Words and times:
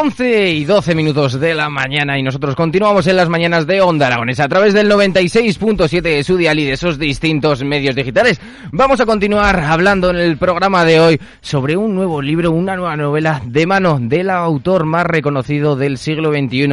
11 0.00 0.50
y 0.50 0.64
12 0.64 0.94
minutos 0.94 1.40
de 1.40 1.54
la 1.54 1.68
mañana 1.68 2.16
y 2.16 2.22
nosotros 2.22 2.54
continuamos 2.54 3.08
en 3.08 3.16
las 3.16 3.28
mañanas 3.28 3.66
de 3.66 3.80
Onda 3.80 4.06
Aragonesa 4.06 4.44
a 4.44 4.48
través 4.48 4.72
del 4.72 4.88
96.7 4.88 6.02
de 6.02 6.22
su 6.22 6.36
dial 6.36 6.60
y 6.60 6.66
de 6.66 6.74
esos 6.74 7.00
distintos 7.00 7.64
medios 7.64 7.96
digitales. 7.96 8.40
Vamos 8.70 9.00
a 9.00 9.06
continuar 9.06 9.58
hablando 9.58 10.10
en 10.10 10.16
el 10.16 10.36
programa 10.36 10.84
de 10.84 11.00
hoy 11.00 11.20
sobre 11.40 11.76
un 11.76 11.96
nuevo 11.96 12.22
libro, 12.22 12.52
una 12.52 12.76
nueva 12.76 12.96
novela 12.96 13.42
de 13.44 13.66
mano 13.66 13.98
del 14.00 14.30
autor 14.30 14.84
más 14.84 15.04
reconocido 15.04 15.74
del 15.74 15.98
siglo 15.98 16.30
XXI. 16.30 16.68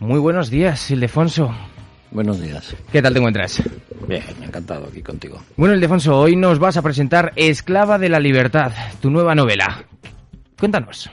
Muy 0.00 0.18
buenos 0.18 0.50
días, 0.50 0.90
Ildefonso. 0.90 1.54
Buenos 2.10 2.40
días. 2.40 2.74
¿Qué 2.90 3.00
tal 3.00 3.12
te 3.12 3.20
encuentras? 3.20 3.62
Bien, 4.08 4.24
encantado 4.42 4.88
aquí 4.90 5.02
contigo. 5.02 5.40
Bueno, 5.56 5.76
Ildefonso, 5.76 6.18
hoy 6.18 6.34
nos 6.34 6.58
vas 6.58 6.76
a 6.76 6.82
presentar 6.82 7.32
Esclava 7.36 7.96
de 7.96 8.08
la 8.08 8.18
Libertad, 8.18 8.72
tu 9.00 9.08
nueva 9.08 9.36
novela. 9.36 9.84
Cuéntanos. 10.58 11.08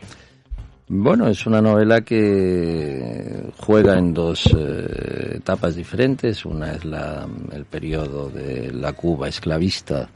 Bueno, 0.90 1.28
es 1.28 1.46
una 1.46 1.62
novela 1.62 2.02
que 2.02 3.52
juega 3.58 3.98
en 3.98 4.14
dos 4.14 4.46
eh, 4.58 5.34
etapas 5.36 5.76
diferentes. 5.76 6.46
Una 6.46 6.72
es 6.72 6.86
la, 6.86 7.28
el 7.52 7.66
periodo 7.66 8.30
de 8.30 8.72
la 8.72 8.94
Cuba 8.94 9.28
esclavista 9.28 10.08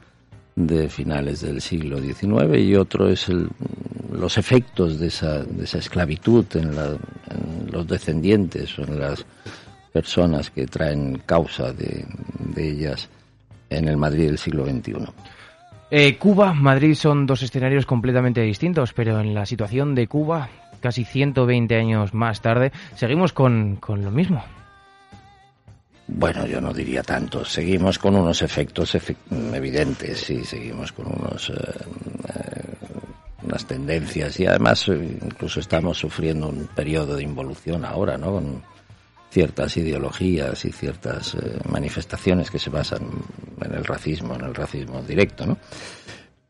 de 0.55 0.87
finales 0.87 1.41
del 1.41 1.61
siglo 1.61 1.99
XIX 1.99 2.57
y 2.59 2.75
otro 2.75 3.09
es 3.09 3.27
el, 3.27 3.49
los 4.13 4.37
efectos 4.37 4.97
de 4.97 5.07
esa, 5.07 5.43
de 5.43 5.65
esa 5.65 5.79
esclavitud 5.79 6.45
en, 6.55 6.73
la, 6.73 6.97
los 7.69 7.87
descendientes 7.87 8.77
o 8.79 8.83
en 8.83 8.99
las 8.99 9.25
personas 9.91 10.51
que 10.51 10.67
traen 10.67 11.21
causa 11.25 11.73
de, 11.73 12.05
de 12.55 12.69
ellas 12.69 13.09
en 13.69 13.89
el 13.89 13.97
Madrid 13.97 14.27
del 14.27 14.37
siglo 14.37 14.65
XXI. 14.65 14.93
Eh, 15.93 16.17
Cuba, 16.17 16.53
Madrid 16.53 16.93
son 16.95 17.25
dos 17.25 17.43
escenarios 17.43 17.85
completamente 17.85 18.39
distintos, 18.41 18.93
pero 18.93 19.19
en 19.19 19.33
la 19.33 19.45
situación 19.45 19.93
de 19.93 20.07
Cuba, 20.07 20.49
casi 20.81 21.05
120 21.05 21.75
años 21.75 22.13
más 22.13 22.41
tarde, 22.41 22.71
seguimos 22.95 23.31
con, 23.31 23.77
con 23.77 24.03
lo 24.03 24.11
mismo. 24.11 24.43
Bueno, 26.13 26.45
yo 26.45 26.59
no 26.59 26.73
diría 26.73 27.03
tanto. 27.03 27.45
Seguimos 27.45 27.97
con 27.97 28.15
unos 28.15 28.41
efectos 28.41 28.95
efe 28.95 29.15
evidentes 29.53 30.29
y 30.29 30.43
seguimos 30.43 30.91
con 30.91 31.07
unos 31.07 31.49
eh, 31.49 31.53
eh, 31.53 32.73
unas 33.43 33.65
tendencias 33.65 34.39
y 34.39 34.45
además 34.45 34.87
eh, 34.89 35.17
incluso 35.23 35.61
estamos 35.61 35.97
sufriendo 35.97 36.49
un 36.49 36.67
periodo 36.75 37.15
de 37.15 37.23
involución 37.23 37.85
ahora, 37.85 38.17
¿no? 38.17 38.33
Con 38.33 38.61
ciertas 39.29 39.77
ideologías 39.77 40.65
y 40.65 40.73
ciertas 40.73 41.37
manifestaciones 41.69 42.51
que 42.51 42.59
se 42.59 42.69
basan 42.69 43.07
en 43.61 43.73
el 43.73 43.85
racismo, 43.85 44.35
en 44.35 44.41
el 44.41 44.53
racismo 44.53 45.01
directo, 45.01 45.45
¿no? 45.45 45.57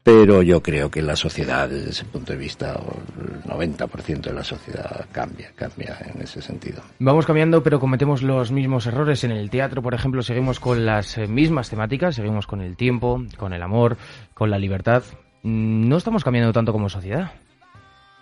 Pero 0.03 0.41
yo 0.41 0.63
creo 0.63 0.89
que 0.89 1.03
la 1.03 1.15
sociedad, 1.15 1.69
desde 1.69 1.91
ese 1.91 2.05
punto 2.05 2.33
de 2.33 2.39
vista, 2.39 2.73
el 2.73 3.43
90% 3.43 4.21
de 4.21 4.33
la 4.33 4.43
sociedad 4.43 5.05
cambia, 5.11 5.51
cambia 5.55 5.95
en 6.13 6.21
ese 6.23 6.41
sentido. 6.41 6.81
Vamos 6.97 7.27
cambiando, 7.27 7.61
pero 7.61 7.79
cometemos 7.79 8.23
los 8.23 8.51
mismos 8.51 8.87
errores. 8.87 9.23
En 9.23 9.31
el 9.31 9.51
teatro, 9.51 9.83
por 9.83 9.93
ejemplo, 9.93 10.23
seguimos 10.23 10.59
con 10.59 10.87
las 10.87 11.19
mismas 11.29 11.69
temáticas, 11.69 12.15
seguimos 12.15 12.47
con 12.47 12.61
el 12.61 12.75
tiempo, 12.75 13.23
con 13.37 13.53
el 13.53 13.61
amor, 13.61 13.97
con 14.33 14.49
la 14.49 14.57
libertad. 14.57 15.03
No 15.43 15.97
estamos 15.97 16.23
cambiando 16.23 16.51
tanto 16.51 16.71
como 16.71 16.89
sociedad. 16.89 17.31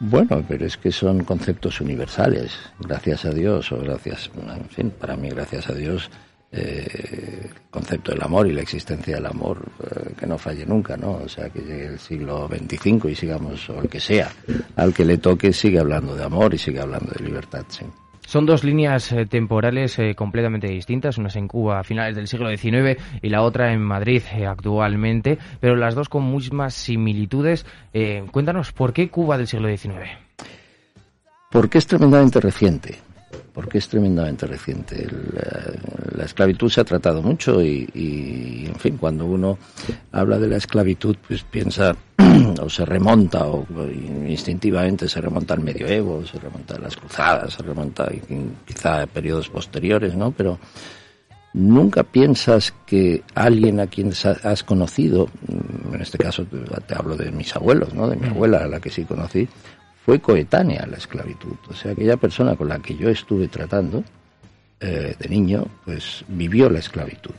Bueno, 0.02 0.44
pero 0.48 0.66
es 0.66 0.78
que 0.78 0.92
son 0.92 1.26
conceptos 1.26 1.82
universales, 1.82 2.58
gracias 2.80 3.26
a 3.26 3.32
Dios, 3.32 3.70
o 3.74 3.80
gracias, 3.80 4.32
en 4.34 4.70
fin, 4.70 4.92
para 4.92 5.18
mí, 5.18 5.30
gracias 5.30 5.70
a 5.70 5.74
Dios, 5.74 6.10
eh, 6.52 7.50
el 7.50 7.62
concepto 7.70 8.12
del 8.12 8.22
amor 8.24 8.48
y 8.48 8.54
la 8.54 8.62
existencia 8.62 9.16
del 9.16 9.26
amor, 9.26 9.64
eh, 9.84 10.14
que 10.18 10.26
no 10.26 10.38
falle 10.38 10.66
nunca, 10.66 10.98
¿no? 10.98 11.14
O 11.24 11.30
sea, 11.30 11.50
que 11.50 11.60
llegue 11.60 11.86
el 11.86 12.00
siglo 12.00 12.48
XXV 12.48 13.10
y 13.10 13.16
sigamos, 13.16 13.70
o 13.70 13.82
el 13.82 13.90
que 13.90 14.00
sea, 14.00 14.32
al 14.76 14.94
que 14.94 15.06
le 15.06 15.18
toque, 15.18 15.54
sigue 15.54 15.80
hablando 15.80 16.16
de 16.16 16.24
amor 16.24 16.54
y 16.54 16.58
sigue 16.58 16.80
hablando 16.80 17.12
de 17.12 17.24
libertad, 17.24 17.66
sí. 17.70 17.86
Son 18.30 18.46
dos 18.46 18.64
líneas 18.64 19.12
eh, 19.12 19.26
temporales 19.26 19.98
eh, 19.98 20.14
completamente 20.14 20.68
distintas, 20.68 21.18
una 21.18 21.30
es 21.30 21.36
en 21.36 21.48
Cuba 21.48 21.80
a 21.80 21.84
finales 21.84 22.16
del 22.16 22.28
siglo 22.28 22.56
XIX 22.56 23.02
y 23.24 23.30
la 23.30 23.42
otra 23.42 23.74
en 23.74 23.82
Madrid 23.82 24.22
eh, 24.36 24.46
actualmente, 24.46 25.40
pero 25.60 25.76
las 25.76 25.96
dos 25.96 26.10
con 26.10 26.26
muchas 26.26 26.76
similitudes. 26.76 27.66
Eh, 27.92 28.24
cuéntanos, 28.32 28.72
¿por 28.72 28.94
qué 28.94 29.10
Cuba 29.10 29.36
del 29.40 29.48
siglo 29.48 29.68
XIX? 29.76 30.12
Porque 31.50 31.80
es 31.80 31.88
tremendamente 31.88 32.40
reciente, 32.40 33.00
porque 33.54 33.78
es 33.78 33.88
tremendamente 33.88 34.48
reciente. 34.48 35.08
La, 35.34 36.20
la 36.20 36.26
esclavitud 36.26 36.70
se 36.70 36.82
ha 36.82 36.84
tratado 36.84 37.22
mucho 37.22 37.62
y, 37.62 37.90
y, 37.94 38.66
en 38.68 38.76
fin, 38.76 38.98
cuando 38.98 39.26
uno 39.26 39.58
habla 40.12 40.38
de 40.38 40.48
la 40.48 40.58
esclavitud, 40.58 41.16
pues 41.28 41.44
piensa 41.44 41.96
o 42.62 42.70
se 42.70 42.86
remonta 42.86 43.46
o 43.48 43.66
instintivamente 44.28 45.08
se 45.08 45.22
remonta 45.22 45.54
al 45.54 45.62
medioevo, 45.62 46.26
se 46.26 46.40
remonta 46.40 46.76
a 46.76 46.80
las 46.80 46.96
cruzadas, 46.96 47.54
se 47.54 47.64
remonta 47.64 48.10
quizá 48.66 49.04
a 49.04 49.08
periodos 49.08 49.50
posteriores, 49.50 50.16
¿no? 50.16 50.32
Pero 50.32 50.60
nunca 51.54 52.04
piensas 52.04 52.74
que 52.86 53.24
alguien 53.34 53.80
a 53.80 53.88
quien 53.88 54.12
has 54.44 54.64
conocido, 54.64 55.30
en 55.92 56.02
este 56.02 56.18
caso 56.18 56.46
te 56.46 56.96
hablo 56.96 57.16
de 57.16 57.32
mis 57.32 57.56
abuelos, 57.56 57.94
¿no? 57.94 58.08
De 58.08 58.16
mi 58.16 58.28
abuela, 58.28 58.64
a 58.64 58.68
la 58.68 58.80
que 58.80 58.90
sí 58.90 59.04
conocí, 59.06 59.48
fue 60.06 60.20
coetánea 60.20 60.86
la 60.86 60.98
esclavitud. 60.98 61.56
O 61.70 61.74
sea, 61.74 61.92
aquella 61.92 62.18
persona 62.18 62.56
con 62.56 62.70
la 62.70 62.80
que 62.80 62.96
yo 62.96 63.10
estuve 63.10 63.48
tratando 63.48 64.04
eh, 64.80 65.16
de 65.18 65.30
niño, 65.30 65.66
pues 65.86 66.24
vivió 66.28 66.70
la 66.70 66.80
esclavitud. 66.80 67.36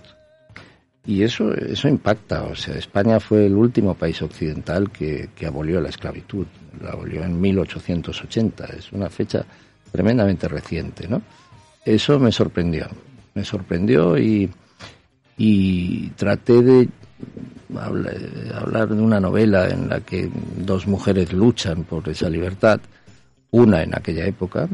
Y 1.06 1.22
eso, 1.22 1.52
eso 1.54 1.88
impacta. 1.88 2.44
O 2.44 2.54
sea, 2.54 2.74
España 2.74 3.18
fue 3.18 3.46
el 3.46 3.54
último 3.54 3.94
país 3.94 4.20
occidental 4.22 4.90
que, 4.90 5.30
que 5.34 5.46
abolió 5.46 5.80
la 5.80 5.88
esclavitud. 5.88 6.46
La 6.82 6.90
abolió 6.90 7.24
en 7.24 7.40
1880. 7.40 8.66
Es 8.78 8.92
una 8.92 9.08
fecha 9.08 9.44
tremendamente 9.90 10.46
reciente, 10.46 11.08
¿no? 11.08 11.22
Eso 11.84 12.18
me 12.18 12.30
sorprendió. 12.30 12.86
Me 13.34 13.44
sorprendió 13.44 14.18
y, 14.18 14.50
y 15.38 16.08
traté 16.10 16.62
de 16.62 16.88
hablar, 17.78 18.16
hablar 18.54 18.88
de 18.88 19.00
una 19.02 19.20
novela 19.20 19.68
en 19.68 19.88
la 19.88 20.00
que 20.00 20.30
dos 20.56 20.86
mujeres 20.86 21.32
luchan 21.32 21.84
por 21.84 22.08
esa 22.08 22.28
libertad. 22.28 22.80
Una 23.50 23.82
en 23.82 23.94
aquella 23.96 24.26
época, 24.26 24.68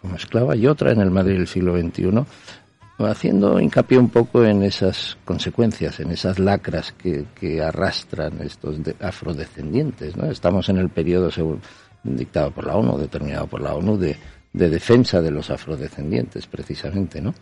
como 0.00 0.16
esclava, 0.16 0.54
y 0.54 0.66
otra 0.66 0.92
en 0.92 1.00
el 1.00 1.10
Madrid 1.10 1.36
del 1.36 1.46
siglo 1.46 1.78
XXI, 1.78 2.24
haciendo 2.98 3.60
hincapié 3.60 3.98
un 3.98 4.10
poco 4.10 4.44
en 4.44 4.62
esas 4.62 5.16
consecuencias, 5.24 6.00
en 6.00 6.10
esas 6.10 6.38
lacras 6.38 6.92
que, 6.92 7.26
que 7.38 7.62
arrastran 7.62 8.40
estos 8.42 8.82
de, 8.82 8.96
afrodescendientes. 9.00 10.16
¿no? 10.16 10.30
Estamos 10.30 10.68
en 10.68 10.78
el 10.78 10.88
periodo 10.88 11.30
según, 11.30 11.60
dictado 12.02 12.50
por 12.50 12.66
la 12.66 12.76
ONU, 12.76 12.98
determinado 12.98 13.46
por 13.46 13.60
la 13.60 13.74
ONU, 13.74 13.96
de, 13.96 14.16
de 14.52 14.68
defensa 14.68 15.20
de 15.20 15.30
los 15.30 15.50
afrodescendientes, 15.50 16.46
precisamente, 16.46 17.20
¿no? 17.20 17.34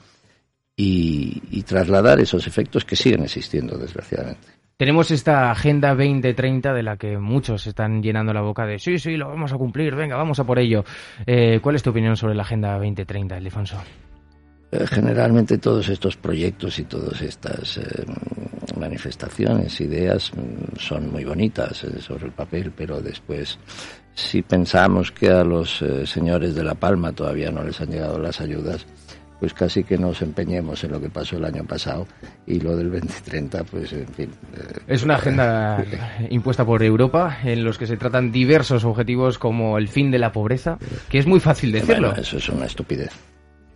Y, 0.76 1.43
y 1.50 1.62
trasladar 1.62 2.20
esos 2.20 2.46
efectos 2.46 2.84
que 2.84 2.96
siguen 2.96 3.23
existiendo, 3.23 3.78
desgraciadamente. 3.78 4.49
Tenemos 4.76 5.11
esta 5.11 5.50
Agenda 5.50 5.94
2030 5.94 6.75
de 6.75 6.82
la 6.82 6.99
que 6.99 7.17
muchos 7.17 7.67
están 7.67 8.02
llenando 8.02 8.34
la 8.34 8.43
boca 8.43 8.67
de 8.67 8.78
sí, 8.78 8.99
sí, 8.99 9.17
lo 9.17 9.28
vamos 9.28 9.50
a 9.55 9.56
cumplir, 9.56 9.94
venga, 9.94 10.17
vamos 10.17 10.38
a 10.38 10.44
por 10.44 10.58
ello. 10.58 10.84
Eh, 11.26 11.61
¿Cuál 11.62 11.76
es 11.76 11.82
tu 11.82 11.90
opinión 11.90 12.14
sobre 12.14 12.34
la 12.34 12.43
Agenda 12.43 12.75
2030, 12.75 13.38
Elifonso? 13.38 13.78
Eh, 14.73 14.84
generalmente 14.88 15.58
todos 15.58 15.88
estos 15.88 16.17
proyectos 16.17 16.78
y 16.81 16.84
todas 16.84 17.23
estas 17.23 17.78
eh, 17.78 18.05
manifestaciones, 18.78 19.81
ideas, 19.81 20.32
son 20.78 21.12
muy 21.12 21.25
bonitas 21.25 21.84
eh, 21.84 22.00
sobre 22.00 22.26
el 22.26 22.32
papel, 22.32 22.73
pero 22.76 23.00
después, 23.00 23.58
si 24.12 24.43
pensamos 24.43 25.12
que 25.12 25.31
a 25.31 25.44
los 25.44 25.84
señores 26.05 26.55
de 26.56 26.64
La 26.64 26.75
Palma 26.75 27.12
todavía 27.12 27.50
no 27.52 27.62
les 27.62 27.81
han 27.81 27.90
llegado 27.90 28.19
las 28.19 28.40
ayudas, 28.40 28.87
pues 29.41 29.53
casi 29.53 29.85
que 29.85 29.99
nos 29.99 30.23
empeñemos 30.23 30.83
en 30.85 30.93
lo 30.93 31.00
que 31.00 31.11
pasó 31.11 31.37
el 31.37 31.44
año 31.44 31.65
pasado 31.65 32.06
y 32.47 32.61
lo 32.61 32.77
del 32.77 32.91
2030, 32.91 33.65
pues 33.65 33.93
en 33.93 34.09
fin. 34.09 34.31
Eh, 34.55 34.79
es 34.87 35.03
una 35.03 35.17
agenda 35.17 35.85
impuesta 36.31 36.65
por 36.65 36.83
Europa 36.83 37.38
en 37.44 37.65
los 37.65 37.79
que 37.79 37.87
se 37.87 37.97
tratan 37.97 38.33
diversos 38.33 38.85
objetivos 38.85 39.38
como 39.38 39.79
el 39.79 39.88
fin 39.88 40.11
de 40.11 40.19
la 40.19 40.33
pobreza, 40.33 40.79
que 41.09 41.19
es 41.19 41.27
muy 41.27 41.41
fácil 41.41 41.73
decirlo. 41.73 42.15
eso 42.15 42.38
es 42.38 42.49
una 42.49 42.67
estupidez. 42.67 43.11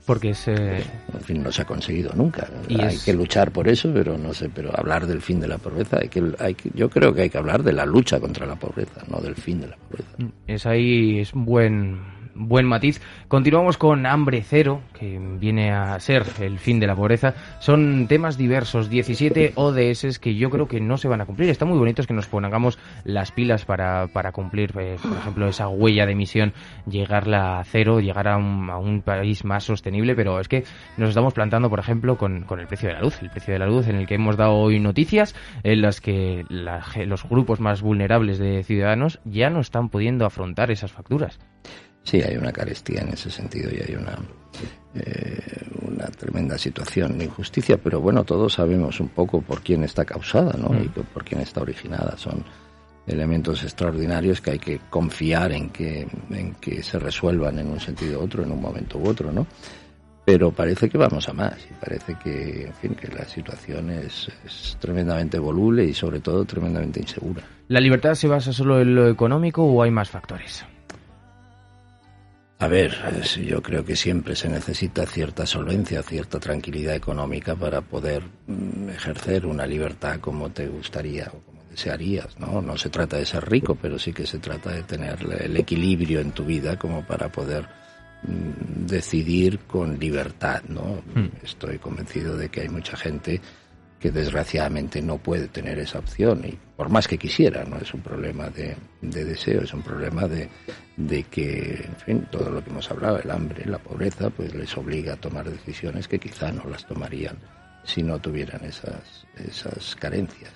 Porque 0.06 0.30
es, 0.30 0.48
en 0.48 0.82
fin, 1.22 1.42
no 1.42 1.52
se 1.52 1.62
ha 1.62 1.64
conseguido 1.64 2.12
nunca. 2.14 2.48
hay 2.68 2.98
que 2.98 3.12
luchar 3.12 3.52
por 3.52 3.68
eso, 3.68 3.92
pero 3.94 4.18
no 4.18 4.34
sé, 4.34 4.48
pero 4.48 4.76
hablar 4.76 5.06
del 5.06 5.20
fin 5.20 5.38
de 5.38 5.46
la 5.46 5.58
pobreza, 5.58 5.98
hay 6.00 6.08
que, 6.08 6.32
hay 6.40 6.54
que, 6.54 6.70
yo 6.74 6.88
creo 6.88 7.14
que 7.14 7.22
hay 7.22 7.30
que 7.30 7.38
hablar 7.38 7.62
de 7.62 7.72
la 7.72 7.86
lucha 7.86 8.18
contra 8.18 8.44
la 8.44 8.56
pobreza, 8.56 9.02
no 9.08 9.20
del 9.20 9.36
fin 9.36 9.60
de 9.60 9.68
la 9.68 9.76
pobreza. 9.76 10.10
Es 10.48 10.66
ahí, 10.66 11.20
es 11.20 11.32
un 11.32 11.44
buen 11.44 12.19
buen 12.40 12.66
matiz. 12.66 13.00
Continuamos 13.28 13.76
con 13.76 14.06
Hambre 14.06 14.42
Cero, 14.42 14.80
que 14.98 15.18
viene 15.38 15.72
a 15.72 15.98
ser 16.00 16.24
el 16.40 16.58
fin 16.58 16.80
de 16.80 16.86
la 16.86 16.96
pobreza. 16.96 17.34
Son 17.60 18.06
temas 18.08 18.36
diversos, 18.36 18.88
17 18.88 19.52
ODS 19.54 20.18
que 20.18 20.34
yo 20.34 20.50
creo 20.50 20.66
que 20.66 20.80
no 20.80 20.96
se 20.96 21.08
van 21.08 21.20
a 21.20 21.26
cumplir. 21.26 21.50
Está 21.50 21.64
muy 21.64 21.78
bonito 21.78 22.02
que 22.04 22.14
nos 22.14 22.26
pongamos 22.26 22.78
las 23.04 23.32
pilas 23.32 23.64
para, 23.64 24.08
para 24.08 24.32
cumplir, 24.32 24.72
eh, 24.78 24.96
por 25.02 25.16
ejemplo, 25.16 25.48
esa 25.48 25.68
huella 25.68 26.06
de 26.06 26.12
emisión, 26.12 26.52
llegarla 26.88 27.60
a 27.60 27.64
cero, 27.64 28.00
llegar 28.00 28.28
a 28.28 28.36
un, 28.36 29.02
país 29.04 29.44
más 29.44 29.64
sostenible, 29.64 30.14
pero 30.14 30.40
es 30.40 30.48
que 30.48 30.64
nos 30.96 31.10
estamos 31.10 31.32
plantando, 31.32 31.70
por 31.70 31.78
ejemplo, 31.78 32.16
con, 32.16 32.42
con, 32.42 32.60
el 32.60 32.66
precio 32.66 32.88
de 32.88 32.94
la 32.94 33.00
luz. 33.00 33.22
El 33.22 33.30
precio 33.30 33.52
de 33.52 33.58
la 33.58 33.66
luz 33.66 33.88
en 33.88 33.96
el 33.96 34.06
que 34.06 34.14
hemos 34.14 34.36
dado 34.36 34.54
hoy 34.54 34.78
noticias 34.78 35.34
en 35.62 35.80
las 35.82 36.00
que 36.00 36.44
los 36.48 37.28
grupos 37.28 37.60
más 37.60 37.82
vulnerables 37.82 38.38
de 38.38 38.62
ciudadanos 38.62 39.20
ya 39.24 39.50
no 39.50 39.60
están 39.60 39.88
pudiendo 39.88 40.26
afrontar 40.26 40.70
esas 40.70 40.92
facturas. 40.92 41.38
Sí, 42.10 42.20
hay 42.22 42.36
una 42.36 42.50
carestía 42.50 43.02
en 43.02 43.10
ese 43.10 43.30
sentido 43.30 43.70
y 43.70 43.80
hay 43.88 43.94
una, 43.94 44.18
eh, 44.96 45.62
una 45.82 46.06
tremenda 46.06 46.58
situación 46.58 47.16
de 47.16 47.26
injusticia, 47.26 47.76
pero 47.76 48.00
bueno, 48.00 48.24
todos 48.24 48.54
sabemos 48.54 48.98
un 48.98 49.10
poco 49.10 49.40
por 49.40 49.60
quién 49.60 49.84
está 49.84 50.04
causada 50.04 50.54
¿no? 50.58 50.74
y 50.74 50.88
mm. 50.88 51.04
por 51.14 51.24
quién 51.24 51.40
está 51.40 51.60
originada. 51.60 52.18
Son 52.18 52.44
elementos 53.06 53.62
extraordinarios 53.62 54.40
que 54.40 54.50
hay 54.50 54.58
que 54.58 54.80
confiar 54.90 55.52
en 55.52 55.70
que, 55.70 56.08
en 56.30 56.54
que 56.54 56.82
se 56.82 56.98
resuelvan 56.98 57.60
en 57.60 57.68
un 57.68 57.78
sentido 57.78 58.18
u 58.18 58.24
otro, 58.24 58.42
en 58.42 58.50
un 58.50 58.60
momento 58.60 58.98
u 58.98 59.08
otro, 59.08 59.30
¿no? 59.30 59.46
Pero 60.24 60.50
parece 60.50 60.88
que 60.88 60.98
vamos 60.98 61.28
a 61.28 61.32
más 61.32 61.64
y 61.70 61.74
parece 61.74 62.16
que, 62.16 62.66
en 62.66 62.74
fin, 62.74 62.94
que 62.96 63.06
la 63.06 63.24
situación 63.24 63.88
es, 63.90 64.28
es 64.44 64.76
tremendamente 64.80 65.38
voluble 65.38 65.84
y 65.84 65.94
sobre 65.94 66.18
todo 66.18 66.44
tremendamente 66.44 66.98
insegura. 66.98 67.44
¿La 67.68 67.78
libertad 67.78 68.14
se 68.14 68.26
basa 68.26 68.52
solo 68.52 68.80
en 68.80 68.96
lo 68.96 69.08
económico 69.08 69.62
o 69.62 69.80
hay 69.80 69.92
más 69.92 70.10
factores? 70.10 70.64
A 72.60 72.68
ver, 72.68 72.94
yo 73.42 73.62
creo 73.62 73.86
que 73.86 73.96
siempre 73.96 74.36
se 74.36 74.46
necesita 74.46 75.06
cierta 75.06 75.46
solvencia, 75.46 76.02
cierta 76.02 76.38
tranquilidad 76.38 76.94
económica 76.94 77.56
para 77.56 77.80
poder 77.80 78.22
mm, 78.46 78.90
ejercer 78.90 79.46
una 79.46 79.66
libertad 79.66 80.20
como 80.20 80.50
te 80.50 80.68
gustaría 80.68 81.28
o 81.28 81.40
como 81.40 81.62
desearías, 81.70 82.38
¿no? 82.38 82.60
No 82.60 82.76
se 82.76 82.90
trata 82.90 83.16
de 83.16 83.24
ser 83.24 83.48
rico, 83.48 83.76
pero 83.80 83.98
sí 83.98 84.12
que 84.12 84.26
se 84.26 84.38
trata 84.40 84.72
de 84.72 84.82
tener 84.82 85.18
el 85.40 85.56
equilibrio 85.56 86.20
en 86.20 86.32
tu 86.32 86.44
vida 86.44 86.78
como 86.78 87.02
para 87.06 87.32
poder 87.32 87.66
mm, 88.24 88.84
decidir 88.84 89.60
con 89.60 89.98
libertad, 89.98 90.60
¿no? 90.68 91.02
Hmm. 91.14 91.30
Estoy 91.42 91.78
convencido 91.78 92.36
de 92.36 92.50
que 92.50 92.60
hay 92.60 92.68
mucha 92.68 92.94
gente 92.94 93.40
que 94.00 94.10
desgraciadamente 94.10 95.02
no 95.02 95.18
puede 95.18 95.48
tener 95.48 95.78
esa 95.78 95.98
opción 95.98 96.42
y 96.44 96.58
por 96.76 96.88
más 96.88 97.06
que 97.06 97.18
quisiera, 97.18 97.64
no 97.64 97.76
es 97.76 97.92
un 97.92 98.00
problema 98.00 98.48
de, 98.48 98.74
deseo, 99.02 99.62
es 99.62 99.74
un 99.74 99.82
problema 99.82 100.26
de, 100.26 100.48
de, 100.96 101.24
que, 101.24 101.84
en 101.84 101.96
fin, 101.96 102.28
todo 102.30 102.50
lo 102.50 102.64
que 102.64 102.70
hemos 102.70 102.90
hablado, 102.90 103.18
el 103.18 103.30
hambre, 103.30 103.66
la 103.66 103.78
pobreza, 103.78 104.30
pues 104.30 104.54
les 104.54 104.74
obliga 104.78 105.12
a 105.12 105.16
tomar 105.16 105.50
decisiones 105.50 106.08
que 106.08 106.18
quizá 106.18 106.50
no 106.50 106.64
las 106.64 106.86
tomarían 106.86 107.36
si 107.84 108.02
no 108.02 108.18
tuvieran 108.18 108.64
esas, 108.64 109.26
esas 109.36 109.94
carencias. 109.96 110.52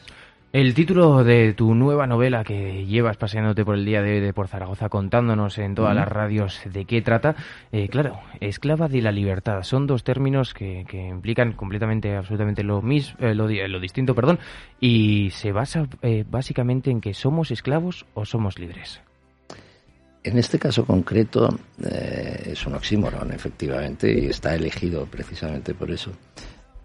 El 0.55 0.73
título 0.73 1.25
de 1.25 1.53
tu 1.53 1.75
nueva 1.75 2.06
novela 2.06 2.45
que 2.45 2.87
llevas 2.87 3.17
paseándote 3.17 3.65
por 3.65 3.75
el 3.75 3.85
día 3.85 4.03
de, 4.03 4.33
por 4.33 4.47
Zaragoza 4.47 4.89
contándonos 4.89 5.59
en 5.59 5.75
todas 5.75 5.97
las 5.97 6.06
radios 6.06 6.61
de 6.73 6.85
qué 6.85 7.03
trata, 7.03 7.35
eh, 7.73 7.89
claro, 7.89 8.21
esclava 8.39 8.87
de 8.87 9.03
la 9.03 9.11
libertad. 9.11 9.65
Son 9.65 9.89
dos 9.89 10.05
términos 10.05 10.55
que, 10.55 10.87
implican 10.93 11.55
completamente, 11.55 12.15
absolutamente 12.15 12.62
lo 12.62 12.83
mismo, 12.83 13.17
eh, 13.19 13.35
lo, 13.35 13.81
distinto, 13.81 14.15
perdón, 14.15 14.39
y 14.79 15.31
se 15.33 15.51
basa 15.51 15.89
eh, 16.03 16.25
básicamente 16.31 16.93
en 16.93 17.01
que 17.01 17.15
somos 17.15 17.51
esclavos 17.51 18.06
o 18.15 18.25
somos 18.25 18.56
libres. 18.61 19.01
En 20.23 20.39
este 20.39 20.61
caso 20.61 20.87
concreto 20.87 21.49
es 21.83 22.65
un 22.65 22.75
oxímoron, 22.75 23.33
efectivamente, 23.33 24.17
y 24.17 24.27
está 24.27 24.55
elegido 24.55 25.05
precisamente 25.06 25.75
por 25.75 25.91
eso. 25.91 26.12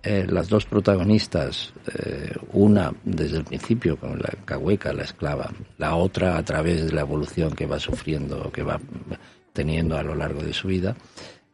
Eh, 0.01 0.25
las 0.29 0.47
dos 0.47 0.65
protagonistas, 0.65 1.73
eh, 1.93 2.33
una 2.53 2.93
desde 3.03 3.37
el 3.37 3.43
principio 3.43 3.97
con 3.97 4.17
la 4.17 4.29
cahueca, 4.45 4.93
la 4.93 5.03
esclava, 5.03 5.51
la 5.77 5.95
otra 5.95 6.37
a 6.37 6.43
través 6.43 6.85
de 6.85 6.93
la 6.93 7.01
evolución 7.01 7.51
que 7.51 7.65
va 7.65 7.79
sufriendo, 7.79 8.49
que 8.49 8.63
va 8.63 8.79
teniendo 9.51 9.97
a 9.97 10.03
lo 10.03 10.15
largo 10.15 10.41
de 10.41 10.53
su 10.53 10.69
vida, 10.69 10.95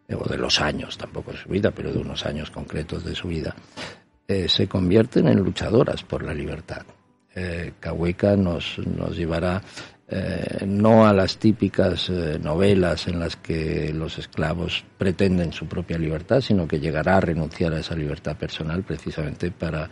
eh, 0.08 0.14
o 0.14 0.30
de 0.30 0.38
los 0.38 0.62
años, 0.62 0.96
tampoco 0.96 1.32
de 1.32 1.40
su 1.40 1.50
vida, 1.50 1.72
pero 1.72 1.92
de 1.92 1.98
unos 1.98 2.24
años 2.28 2.52
concretos 2.52 3.04
de 3.04 3.16
su 3.16 3.28
vida, 3.28 3.56
se 4.28 4.68
convierten 4.68 5.28
en 5.28 5.38
luchadoras 5.38 6.02
por 6.02 6.24
la 6.24 6.34
libertad. 6.34 6.82
Cahueca 7.80 8.36
nos, 8.36 8.80
nos 8.80 9.16
llevará 9.16 9.62
eh, 10.08 10.66
no 10.68 11.08
a 11.08 11.14
las 11.14 11.38
típicas 11.38 12.10
eh, 12.10 12.38
novelas 12.40 13.08
en 13.08 13.20
las 13.20 13.36
que 13.36 13.92
los 13.92 14.20
esclavos 14.20 14.84
pretenden 14.98 15.52
su 15.52 15.68
propia 15.68 15.98
libertad, 15.98 16.42
sino 16.42 16.68
que 16.68 16.80
llegará 16.80 17.18
a 17.18 17.22
renunciar 17.22 17.74
a 17.74 17.80
esa 17.80 17.96
libertad 17.96 18.38
personal 18.38 18.84
precisamente 18.84 19.50
para 19.50 19.90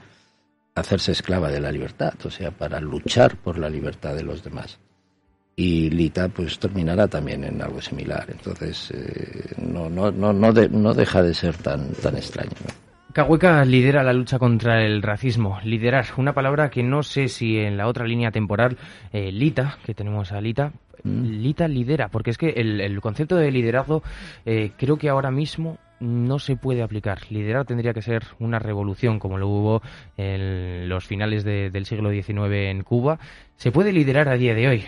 hacerse 0.76 1.14
esclava 1.14 1.50
de 1.50 1.60
la 1.60 1.72
libertad, 1.72 2.14
o 2.24 2.30
sea, 2.30 2.52
para 2.52 2.80
luchar 2.80 3.38
por 3.38 3.58
la 3.58 3.70
libertad 3.70 4.16
de 4.16 4.24
los 4.24 4.44
demás. 4.44 4.80
Y 5.56 5.90
Lita 5.90 6.30
pues 6.30 6.58
terminará 6.58 7.08
también 7.08 7.44
en 7.44 7.62
algo 7.62 7.82
similar, 7.82 8.28
entonces 8.30 8.92
eh, 8.92 9.54
no, 9.58 9.90
no, 9.90 10.12
no, 10.12 10.34
no, 10.34 10.94
deja 10.94 11.22
de 11.22 11.34
ser 11.34 11.58
tan, 11.58 11.92
tan 11.94 12.18
extraño. 12.18 12.52
Cahueca 13.14 13.64
lidera 13.64 14.02
la 14.02 14.12
lucha 14.12 14.40
contra 14.40 14.84
el 14.84 15.04
racismo. 15.04 15.60
Liderar, 15.64 16.08
una 16.18 16.34
palabra 16.34 16.72
que 16.72 16.82
no 16.82 17.04
sé 17.04 17.28
si 17.28 17.60
en 17.60 17.78
la 17.78 17.88
otra 17.88 18.08
línea 18.08 18.32
temporal, 18.32 18.76
eh, 19.12 19.32
Lita, 19.32 19.78
que 19.86 19.94
tenemos 19.94 20.32
a 20.32 20.42
Lita, 20.42 20.74
mm. 21.04 21.22
Lita 21.24 21.68
lidera, 21.68 22.10
porque 22.10 22.32
es 22.32 22.40
que 22.40 22.50
el, 22.50 23.00
concepto 23.02 23.36
de 23.36 23.52
liderazgo 23.52 24.02
eh, 24.48 24.72
creo 24.78 24.98
que 24.98 25.10
ahora 25.10 25.30
mismo 25.30 25.78
no 26.00 26.40
se 26.40 26.56
puede 26.56 26.82
aplicar. 26.82 27.20
Liderar 27.30 27.66
tendría 27.66 27.94
que 27.94 28.02
ser 28.02 28.24
una 28.40 28.58
revolución 28.58 29.20
como 29.20 29.38
lo 29.38 29.48
hubo 29.48 29.84
en 30.18 30.90
los 30.90 31.06
finales 31.06 31.44
del 31.44 31.86
siglo 31.86 32.10
XIX 32.10 32.52
en 32.52 32.82
Cuba. 32.82 33.20
¿Se 33.58 33.72
puede 33.72 33.94
liderar 33.94 34.28
a 34.28 34.38
día 34.38 34.56
de 34.56 34.68
hoy? 34.68 34.86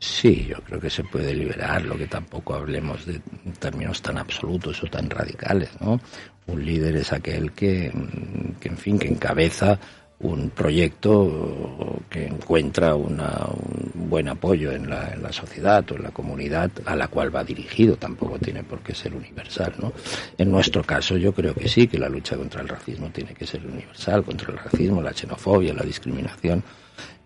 Sí, 0.00 0.46
yo 0.48 0.56
creo 0.62 0.80
que 0.80 0.88
se 0.88 1.04
puede 1.04 1.34
liberar, 1.34 1.84
lo 1.84 1.96
que 1.96 2.06
tampoco 2.06 2.54
hablemos 2.54 3.04
de 3.04 3.20
términos 3.58 4.00
tan 4.00 4.16
absolutos 4.16 4.82
o 4.82 4.86
tan 4.86 5.10
radicales, 5.10 5.68
¿no? 5.78 6.00
Un 6.46 6.64
líder 6.64 6.96
es 6.96 7.12
aquel 7.12 7.52
que, 7.52 7.92
que 8.58 8.68
en 8.70 8.78
fin, 8.78 8.98
que 8.98 9.08
encabeza 9.08 9.78
un 10.20 10.50
proyecto 10.50 11.98
que 12.08 12.26
encuentra 12.26 12.94
una, 12.94 13.46
un 13.94 14.08
buen 14.08 14.28
apoyo 14.28 14.72
en 14.72 14.88
la, 14.88 15.12
en 15.12 15.22
la, 15.22 15.32
sociedad 15.32 15.84
o 15.90 15.96
en 15.96 16.02
la 16.02 16.10
comunidad 16.10 16.70
a 16.86 16.96
la 16.96 17.08
cual 17.08 17.34
va 17.34 17.44
dirigido. 17.44 17.96
Tampoco 17.96 18.38
tiene 18.38 18.64
por 18.64 18.80
qué 18.80 18.94
ser 18.94 19.14
universal, 19.14 19.74
¿no? 19.80 19.92
En 20.38 20.50
nuestro 20.50 20.82
caso 20.82 21.18
yo 21.18 21.32
creo 21.34 21.54
que 21.54 21.68
sí, 21.68 21.86
que 21.86 21.98
la 21.98 22.08
lucha 22.08 22.36
contra 22.36 22.62
el 22.62 22.68
racismo 22.68 23.10
tiene 23.10 23.34
que 23.34 23.46
ser 23.46 23.66
universal, 23.66 24.24
contra 24.24 24.50
el 24.50 24.58
racismo, 24.58 25.02
la 25.02 25.12
xenofobia, 25.12 25.74
la 25.74 25.84
discriminación 25.84 26.64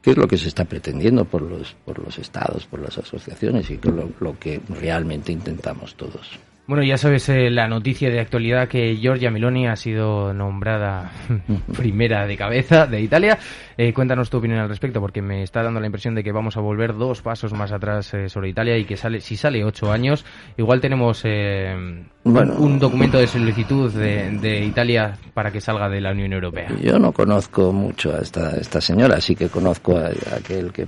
qué 0.04 0.10
es 0.10 0.18
lo 0.18 0.28
que 0.28 0.36
se 0.36 0.48
está 0.48 0.66
pretendiendo 0.66 1.24
por 1.24 1.40
los, 1.40 1.74
por 1.86 1.98
los 1.98 2.18
estados, 2.18 2.66
por 2.66 2.80
las 2.80 2.98
asociaciones 2.98 3.70
y 3.70 3.78
lo, 3.78 4.10
lo 4.20 4.38
que 4.38 4.60
realmente 4.68 5.32
intentamos 5.32 5.94
todos. 5.94 6.38
Bueno, 6.66 6.82
ya 6.82 6.96
sabes 6.96 7.28
eh, 7.28 7.50
la 7.50 7.68
noticia 7.68 8.08
de 8.08 8.20
actualidad 8.20 8.68
que 8.68 8.96
Giorgia 8.96 9.30
Meloni 9.30 9.66
ha 9.68 9.76
sido 9.76 10.32
nombrada 10.32 11.12
primera 11.76 12.26
de 12.26 12.38
cabeza 12.38 12.86
de 12.86 13.02
Italia. 13.02 13.38
Eh, 13.76 13.92
cuéntanos 13.92 14.30
tu 14.30 14.38
opinión 14.38 14.60
al 14.60 14.70
respecto, 14.70 14.98
porque 14.98 15.20
me 15.20 15.42
está 15.42 15.62
dando 15.62 15.78
la 15.78 15.86
impresión 15.86 16.14
de 16.14 16.24
que 16.24 16.32
vamos 16.32 16.56
a 16.56 16.60
volver 16.60 16.94
dos 16.94 17.20
pasos 17.20 17.52
más 17.52 17.70
atrás 17.70 18.14
eh, 18.14 18.30
sobre 18.30 18.48
Italia 18.48 18.78
y 18.78 18.86
que 18.86 18.96
sale, 18.96 19.20
si 19.20 19.36
sale 19.36 19.62
ocho 19.62 19.92
años, 19.92 20.24
igual 20.56 20.80
tenemos 20.80 21.22
un 21.24 22.78
documento 22.78 23.18
de 23.18 23.26
solicitud 23.26 23.92
de, 23.92 24.64
Italia 24.64 25.18
para 25.34 25.50
que 25.50 25.60
salga 25.60 25.90
de 25.90 26.00
la 26.00 26.12
Unión 26.12 26.32
Europea. 26.32 26.68
Yo 26.80 26.98
no 26.98 27.12
conozco 27.12 27.74
mucho 27.74 28.14
a 28.14 28.20
esta, 28.20 28.56
esta 28.56 28.80
señora, 28.80 29.20
sí 29.20 29.36
que 29.36 29.48
conozco 29.48 29.98
a, 29.98 30.08
aquel 30.34 30.72
que, 30.72 30.86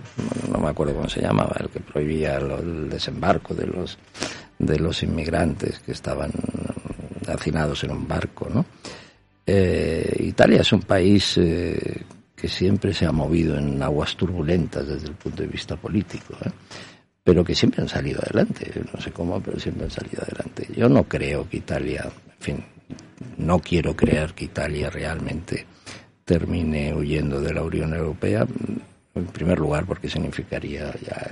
no 0.50 0.58
me 0.58 0.68
acuerdo 0.68 0.94
cómo 0.94 1.08
se 1.08 1.20
llamaba, 1.20 1.54
el 1.60 1.68
que 1.68 1.80
prohibía 1.80 2.38
el 2.38 2.88
desembarco 2.88 3.52
de 3.52 3.66
los 3.66 3.98
de 4.58 4.78
los 4.78 5.02
inmigrantes 5.02 5.78
que 5.80 5.92
estaban 5.92 6.32
hacinados 7.26 7.84
en 7.84 7.90
un 7.90 8.08
barco, 8.08 8.48
¿no? 8.52 8.64
Eh, 9.46 10.16
Italia 10.20 10.60
es 10.62 10.72
un 10.72 10.82
país 10.82 11.38
eh, 11.38 12.02
que 12.34 12.48
siempre 12.48 12.92
se 12.92 13.06
ha 13.06 13.12
movido 13.12 13.56
en 13.56 13.80
aguas 13.80 14.16
turbulentas 14.16 14.86
desde 14.88 15.08
el 15.08 15.14
punto 15.14 15.42
de 15.42 15.48
vista 15.48 15.76
político, 15.76 16.34
¿eh? 16.44 16.50
pero 17.22 17.44
que 17.44 17.54
siempre 17.54 17.82
han 17.82 17.88
salido 17.88 18.20
adelante. 18.20 18.70
No 18.92 19.00
sé 19.00 19.12
cómo, 19.12 19.40
pero 19.40 19.58
siempre 19.60 19.84
han 19.84 19.90
salido 19.90 20.22
adelante. 20.22 20.68
Yo 20.76 20.88
no 20.88 21.04
creo 21.04 21.48
que 21.48 21.58
Italia, 21.58 22.04
en 22.04 22.40
fin, 22.40 22.64
no 23.38 23.60
quiero 23.60 23.94
creer 23.94 24.34
que 24.34 24.46
Italia 24.46 24.90
realmente 24.90 25.64
termine 26.24 26.92
huyendo 26.92 27.40
de 27.40 27.54
la 27.54 27.62
Unión 27.62 27.94
Europea, 27.94 28.46
en 29.14 29.26
primer 29.26 29.58
lugar 29.58 29.86
porque 29.86 30.08
significaría 30.08 30.92
ya 31.00 31.30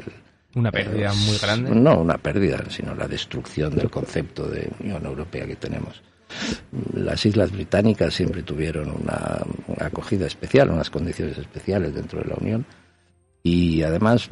una 0.54 0.70
pérdida 0.70 1.12
muy 1.12 1.38
grande. 1.38 1.75
No 1.75 1.99
una 2.00 2.18
pérdida, 2.18 2.64
sino 2.68 2.94
la 2.94 3.08
destrucción 3.08 3.75
del 3.75 3.90
concepto 3.90 4.49
de 4.49 4.70
Unión 4.80 5.04
Europea 5.04 5.46
que 5.46 5.56
tenemos. 5.56 6.02
Las 6.94 7.25
Islas 7.26 7.52
Británicas 7.52 8.14
siempre 8.14 8.42
tuvieron 8.42 8.90
una, 8.90 9.40
acogida 9.78 10.26
especial, 10.26 10.70
unas 10.70 10.90
condiciones 10.90 11.38
especiales 11.38 11.94
dentro 11.94 12.20
de 12.20 12.28
la 12.28 12.37
Unión 12.37 12.66
y 13.42 13.82
además 13.82 14.30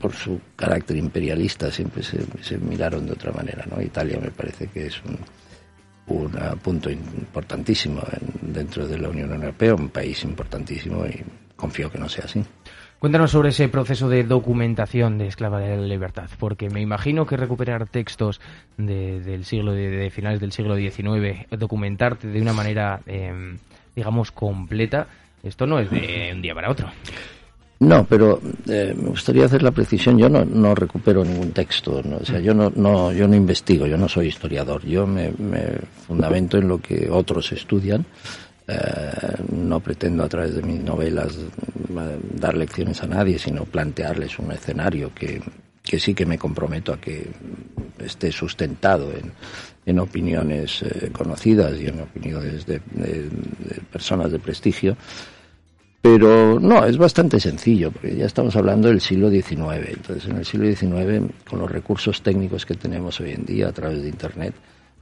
por 0.00 0.14
su 0.14 0.40
carácter 0.56 0.96
imperialista 0.96 1.70
siempre 1.70 2.02
se, 2.02 2.58
miraron 2.58 3.06
de 3.06 3.12
otra 3.12 3.30
manera. 3.32 3.66
¿no? 3.70 3.80
Italia 3.82 4.18
me 4.20 4.30
parece 4.30 4.68
que 4.68 4.86
es 4.86 5.02
un, 5.04 5.18
punto 6.62 6.90
importantísimo 6.90 8.02
dentro 8.42 8.86
de 8.86 8.98
la 8.98 9.08
Unión 9.08 9.32
Europea, 9.32 9.74
un 9.74 9.88
país 9.88 10.22
importantísimo 10.24 11.06
y 11.06 11.22
confío 11.56 11.90
que 11.90 11.98
no 11.98 12.08
sea 12.08 12.24
así. 12.24 12.44
Cuéntanos 13.04 13.32
sobre 13.32 13.50
ese 13.50 13.68
proceso 13.68 14.08
de 14.08 14.24
documentación 14.24 15.18
de 15.18 15.26
Esclava 15.26 15.60
de 15.60 15.76
la 15.76 15.86
Libertad, 15.86 16.30
porque 16.38 16.70
me 16.70 16.80
imagino 16.80 17.26
que 17.26 17.36
recuperar 17.36 17.86
textos 17.86 18.40
del 18.78 19.44
siglo 19.44 19.72
de, 19.72 20.08
finales 20.08 20.40
del 20.40 20.52
siglo 20.52 20.74
XIX, 20.74 21.46
documentarte 21.50 22.28
de 22.28 22.40
una 22.40 22.54
manera, 22.54 23.02
em, 23.04 23.58
digamos, 23.94 24.32
completa, 24.32 25.06
esto 25.42 25.66
no 25.66 25.80
es 25.80 25.90
de 25.90 26.30
un 26.32 26.40
día 26.40 26.54
para 26.54 26.70
otro. 26.70 26.88
No, 27.80 28.06
pero 28.06 28.40
eh, 28.70 28.94
me 28.96 29.10
gustaría 29.10 29.44
hacer 29.44 29.62
la 29.62 29.72
precisión. 29.72 30.16
Yo 30.16 30.30
no, 30.30 30.74
recupero 30.74 31.22
ningún 31.22 31.52
texto. 31.52 32.00
O 32.20 32.24
sea, 32.24 32.40
yo 32.40 32.54
no, 32.54 32.72
no, 32.74 33.12
yo 33.12 33.28
no 33.28 33.36
investigo. 33.36 33.86
Yo 33.86 33.98
no 33.98 34.08
soy 34.08 34.28
historiador. 34.28 34.82
Yo 34.86 35.06
me 35.06 35.30
fundamento 36.06 36.56
en 36.56 36.68
lo 36.68 36.78
que 36.78 37.10
otros 37.10 37.52
estudian 37.52 38.06
eh, 38.66 39.42
no 39.52 39.80
pretendo 39.80 40.24
a 40.24 40.28
través 40.28 40.54
de 40.54 40.62
mis 40.62 40.80
novelas 40.80 41.36
eh, 41.36 42.18
dar 42.32 42.56
lecciones 42.56 43.02
a 43.02 43.06
nadie, 43.06 43.38
sino 43.38 43.64
plantearles 43.66 44.38
un 44.38 44.52
escenario 44.52 45.12
que, 45.14 45.42
sí 45.98 46.14
que 46.14 46.24
me 46.24 46.38
comprometo 46.38 46.94
a 46.94 47.00
que 47.00 47.30
esté 47.98 48.32
sustentado 48.32 49.12
en, 49.12 49.32
en 49.84 49.98
opiniones 49.98 50.82
eh, 50.82 51.10
conocidas 51.12 51.78
y 51.78 51.88
en 51.88 52.00
opiniones 52.00 52.64
de, 52.64 52.80
personas 53.92 54.32
de 54.32 54.38
prestigio. 54.38 54.96
Pero 56.00 56.58
no, 56.58 56.84
es 56.86 56.96
bastante 56.96 57.40
sencillo, 57.40 57.90
porque 57.90 58.16
ya 58.16 58.26
estamos 58.26 58.56
hablando 58.56 58.88
del 58.88 59.00
siglo 59.00 59.30
XIX. 59.30 59.88
Entonces, 59.88 60.26
en 60.26 60.36
el 60.36 60.44
siglo 60.44 60.66
XIX, 60.66 61.32
con 61.48 61.58
los 61.58 61.70
recursos 61.70 62.22
técnicos 62.22 62.64
que 62.64 62.74
tenemos 62.74 63.20
hoy 63.20 63.32
en 63.32 63.44
día 63.44 63.68
a 63.68 63.72
través 63.72 64.02
de 64.02 64.08
Internet, 64.08 64.54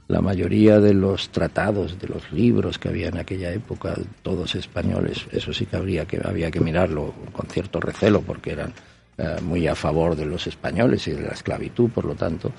la 0.07 0.21
mayoría 0.21 0.79
de 0.79 0.93
los 0.93 1.29
tratados, 1.29 1.99
de 1.99 2.07
los 2.07 2.31
libros 2.31 2.77
que 2.77 2.89
había 2.89 3.07
en 3.07 3.17
aquella 3.17 3.51
época, 3.51 3.95
todos 4.21 4.55
españoles, 4.55 5.25
eso 5.31 5.53
sí 5.53 5.65
que 5.65 5.77
habría 5.77 6.05
que 6.05 6.21
había 6.23 6.51
que 6.51 6.59
mirarlo 6.59 7.13
con 7.31 7.47
cierto 7.47 7.79
recelo 7.79 8.21
porque 8.21 8.51
eran 8.51 8.73
eh, 9.17 9.37
muy 9.41 9.67
a 9.67 9.75
favor 9.75 10.15
de 10.15 10.25
los 10.25 10.47
españoles 10.47 11.07
y 11.07 11.11
de 11.11 11.21
la 11.21 11.31
esclavitud, 11.31 11.89
por 11.89 12.05
lo 12.05 12.15
tanto, 12.15 12.51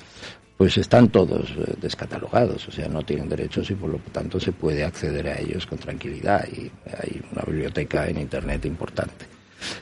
pues 0.56 0.78
están 0.78 1.08
todos 1.08 1.50
eh, 1.50 1.74
descatalogados, 1.80 2.68
o 2.68 2.70
sea, 2.70 2.88
no 2.88 3.02
tienen 3.02 3.28
derechos 3.28 3.70
y 3.70 3.74
por 3.74 3.90
lo 3.90 3.98
tanto 4.12 4.40
se 4.40 4.52
puede 4.52 4.84
acceder 4.84 5.28
a 5.28 5.38
ellos 5.40 5.66
con 5.66 5.78
tranquilidad 5.78 6.46
y 6.48 6.70
hay 6.96 7.20
una 7.32 7.42
biblioteca 7.42 8.08
en 8.08 8.18
internet 8.18 8.64
importante. 8.64 9.33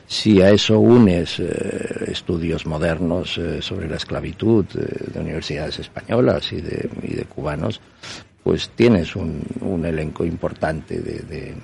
Si 0.07 0.41
a 0.41 0.49
eso 0.49 0.79
unes 0.79 1.39
eh, 1.39 2.05
estudios 2.07 2.65
modernos 2.65 3.37
eh, 3.37 3.61
sobre 3.61 3.87
la 3.89 3.97
esclavitud 3.97 4.65
eh, 4.75 5.11
de 5.13 5.19
universidades 5.19 5.79
españolas 5.79 6.51
y 6.53 6.61
de, 6.61 7.25
cubanos, 7.27 7.81
pues 8.43 8.69
tienes 8.75 9.15
un, 9.15 9.85
elenco 9.85 10.25
importante 10.25 10.99
de 11.01 11.55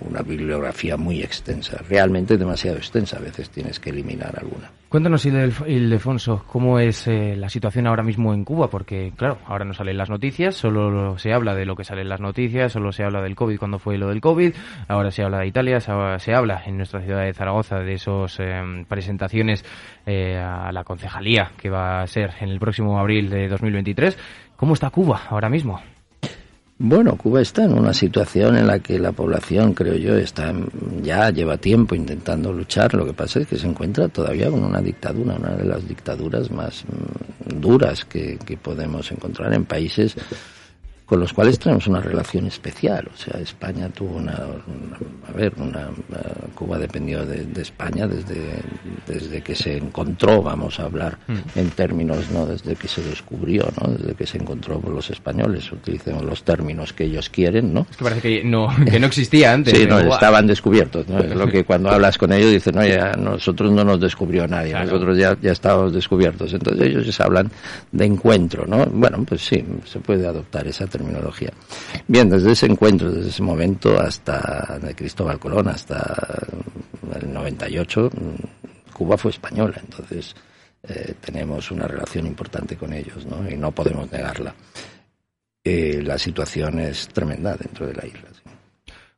una 0.00 0.22
bibliografía 0.22 0.96
muy 0.96 1.22
extensa, 1.22 1.80
realmente 1.88 2.36
demasiado 2.36 2.76
extensa, 2.76 3.18
a 3.18 3.20
veces 3.20 3.50
tienes 3.50 3.80
que 3.80 3.90
eliminar 3.90 4.34
alguna. 4.38 4.70
Cuéntanos, 4.88 5.26
Ildefonso, 5.26 6.44
cómo 6.46 6.78
es 6.78 7.08
eh, 7.08 7.34
la 7.36 7.48
situación 7.48 7.88
ahora 7.88 8.04
mismo 8.04 8.32
en 8.32 8.44
Cuba, 8.44 8.68
porque 8.70 9.12
claro, 9.16 9.38
ahora 9.46 9.64
no 9.64 9.74
salen 9.74 9.96
las 9.96 10.08
noticias, 10.08 10.54
solo 10.54 11.18
se 11.18 11.32
habla 11.32 11.54
de 11.54 11.66
lo 11.66 11.74
que 11.74 11.82
sale 11.82 12.02
en 12.02 12.08
las 12.08 12.20
noticias, 12.20 12.72
solo 12.72 12.92
se 12.92 13.02
habla 13.02 13.20
del 13.20 13.34
COVID 13.34 13.58
cuando 13.58 13.80
fue 13.80 13.98
lo 13.98 14.08
del 14.08 14.20
COVID, 14.20 14.54
ahora 14.86 15.10
se 15.10 15.24
habla 15.24 15.40
de 15.40 15.48
Italia, 15.48 15.80
se, 15.80 16.32
habla 16.32 16.62
en 16.64 16.76
nuestra 16.76 17.00
ciudad 17.00 17.24
de 17.24 17.34
Zaragoza 17.34 17.80
de 17.80 17.94
esas 17.94 18.38
em, 18.38 18.84
presentaciones 18.84 19.64
eh, 20.06 20.38
a 20.38 20.70
la 20.70 20.84
concejalía 20.84 21.50
que 21.56 21.70
va 21.70 22.02
a 22.02 22.06
ser 22.06 22.30
en 22.40 22.50
el 22.50 22.60
próximo 22.60 22.98
abril 22.98 23.30
de 23.30 23.48
2023. 23.48 24.16
¿Cómo 24.56 24.74
está 24.74 24.90
Cuba 24.90 25.22
ahora 25.28 25.48
mismo? 25.48 25.80
Bueno, 26.76 27.16
Cuba 27.16 27.40
está 27.40 27.64
en 27.64 27.72
una 27.78 27.94
situación 27.94 28.56
en 28.56 28.66
la 28.66 28.80
que 28.80 28.98
la 28.98 29.12
población, 29.12 29.74
creo 29.74 29.94
yo, 29.94 30.16
está 30.16 30.52
ya 31.02 31.30
lleva 31.30 31.56
tiempo 31.56 31.94
intentando 31.94 32.52
luchar. 32.52 32.94
Lo 32.94 33.06
que 33.06 33.12
pasa 33.12 33.40
es 33.40 33.46
que 33.46 33.56
se 33.56 33.68
encuentra 33.68 34.08
todavía 34.08 34.50
con 34.50 34.64
una 34.64 34.80
dictadura, 34.80 35.36
una 35.36 35.50
de 35.50 35.64
las 35.64 35.86
dictaduras 35.86 36.50
más 36.50 36.84
mm, 36.84 37.60
duras 37.60 38.04
que, 38.04 38.38
que 38.44 38.56
podemos 38.56 39.10
encontrar 39.12 39.54
en 39.54 39.64
países 39.64 40.16
con 41.06 41.20
los 41.20 41.32
cuales 41.34 41.58
tenemos 41.58 41.86
una 41.86 42.00
relación 42.00 42.46
especial. 42.46 43.08
O 43.12 43.16
sea, 43.16 43.38
España 43.40 43.90
tuvo 43.90 44.16
una, 44.16 44.32
a 44.32 45.32
ver, 45.36 45.52
una, 45.58 45.90
Cuba 46.54 46.78
dependió 46.78 47.26
de, 47.26 47.46
España 47.60 48.06
desde, 48.06 48.62
desde 49.06 49.42
que 49.42 49.54
se 49.54 49.76
encontró, 49.76 50.42
vamos 50.42 50.80
a 50.80 50.84
hablar 50.84 51.18
mm. 51.26 51.58
en 51.58 51.70
términos, 51.70 52.30
no 52.30 52.46
desde 52.46 52.74
que 52.76 52.88
se 52.88 53.02
descubrió, 53.02 53.68
no 53.80 53.92
desde 53.92 54.14
que 54.14 54.26
se 54.26 54.38
encontró 54.38 54.80
por 54.80 54.92
los 54.92 55.10
españoles, 55.10 55.70
utilicemos 55.72 56.24
los 56.24 56.42
términos 56.42 56.92
que 56.92 57.04
ellos 57.04 57.28
quieren, 57.28 57.74
¿no? 57.74 57.86
Es 57.90 57.96
que 57.96 58.04
parece 58.04 58.22
que 58.22 58.44
no, 58.44 58.68
que 58.90 58.98
no 58.98 59.06
existía 59.06 59.52
antes. 59.52 59.76
sí, 59.76 59.86
no, 59.86 59.98
estaban 59.98 60.46
descubiertos, 60.46 61.06
¿no? 61.08 61.18
Es 61.18 61.34
lo 61.34 61.46
que 61.48 61.64
cuando 61.66 61.90
hablas 61.90 62.16
con 62.16 62.32
ellos 62.32 62.50
dicen, 62.50 62.76
no, 62.76 62.86
ya 62.86 63.12
nosotros 63.12 63.70
no 63.72 63.84
nos 63.84 64.00
descubrió 64.00 64.46
nadie, 64.46 64.72
nosotros 64.72 65.18
ya, 65.18 65.36
ya 65.40 65.52
estábamos 65.52 65.92
descubiertos. 65.92 66.52
Entonces 66.52 66.86
ellos 66.88 67.20
hablan 67.20 67.50
de 67.92 68.04
encuentro, 68.06 68.66
¿no? 68.66 68.86
Bueno, 68.86 69.22
pues 69.26 69.42
sí, 69.42 69.64
se 69.84 70.00
puede 70.00 70.26
adoptar 70.26 70.66
esa 70.66 70.86
terminología. 70.94 71.52
Bien, 72.06 72.30
desde 72.30 72.52
ese 72.52 72.66
encuentro, 72.66 73.10
desde 73.10 73.30
ese 73.30 73.42
momento 73.42 74.00
hasta 74.00 74.78
Cristóbal 74.94 75.40
Colón, 75.40 75.68
hasta 75.68 76.46
el 77.20 77.32
98, 77.32 78.10
Cuba 78.92 79.18
fue 79.18 79.32
española, 79.32 79.80
entonces 79.82 80.36
eh, 80.84 81.14
tenemos 81.20 81.70
una 81.72 81.88
relación 81.88 82.26
importante 82.26 82.76
con 82.76 82.92
ellos, 82.92 83.26
¿no? 83.26 83.50
Y 83.50 83.56
no 83.56 83.72
podemos 83.72 84.10
negarla. 84.12 84.54
Eh, 85.64 86.00
la 86.04 86.18
situación 86.18 86.78
es 86.78 87.08
tremenda 87.08 87.56
dentro 87.56 87.86
de 87.86 87.94
la 87.94 88.06
isla. 88.06 88.28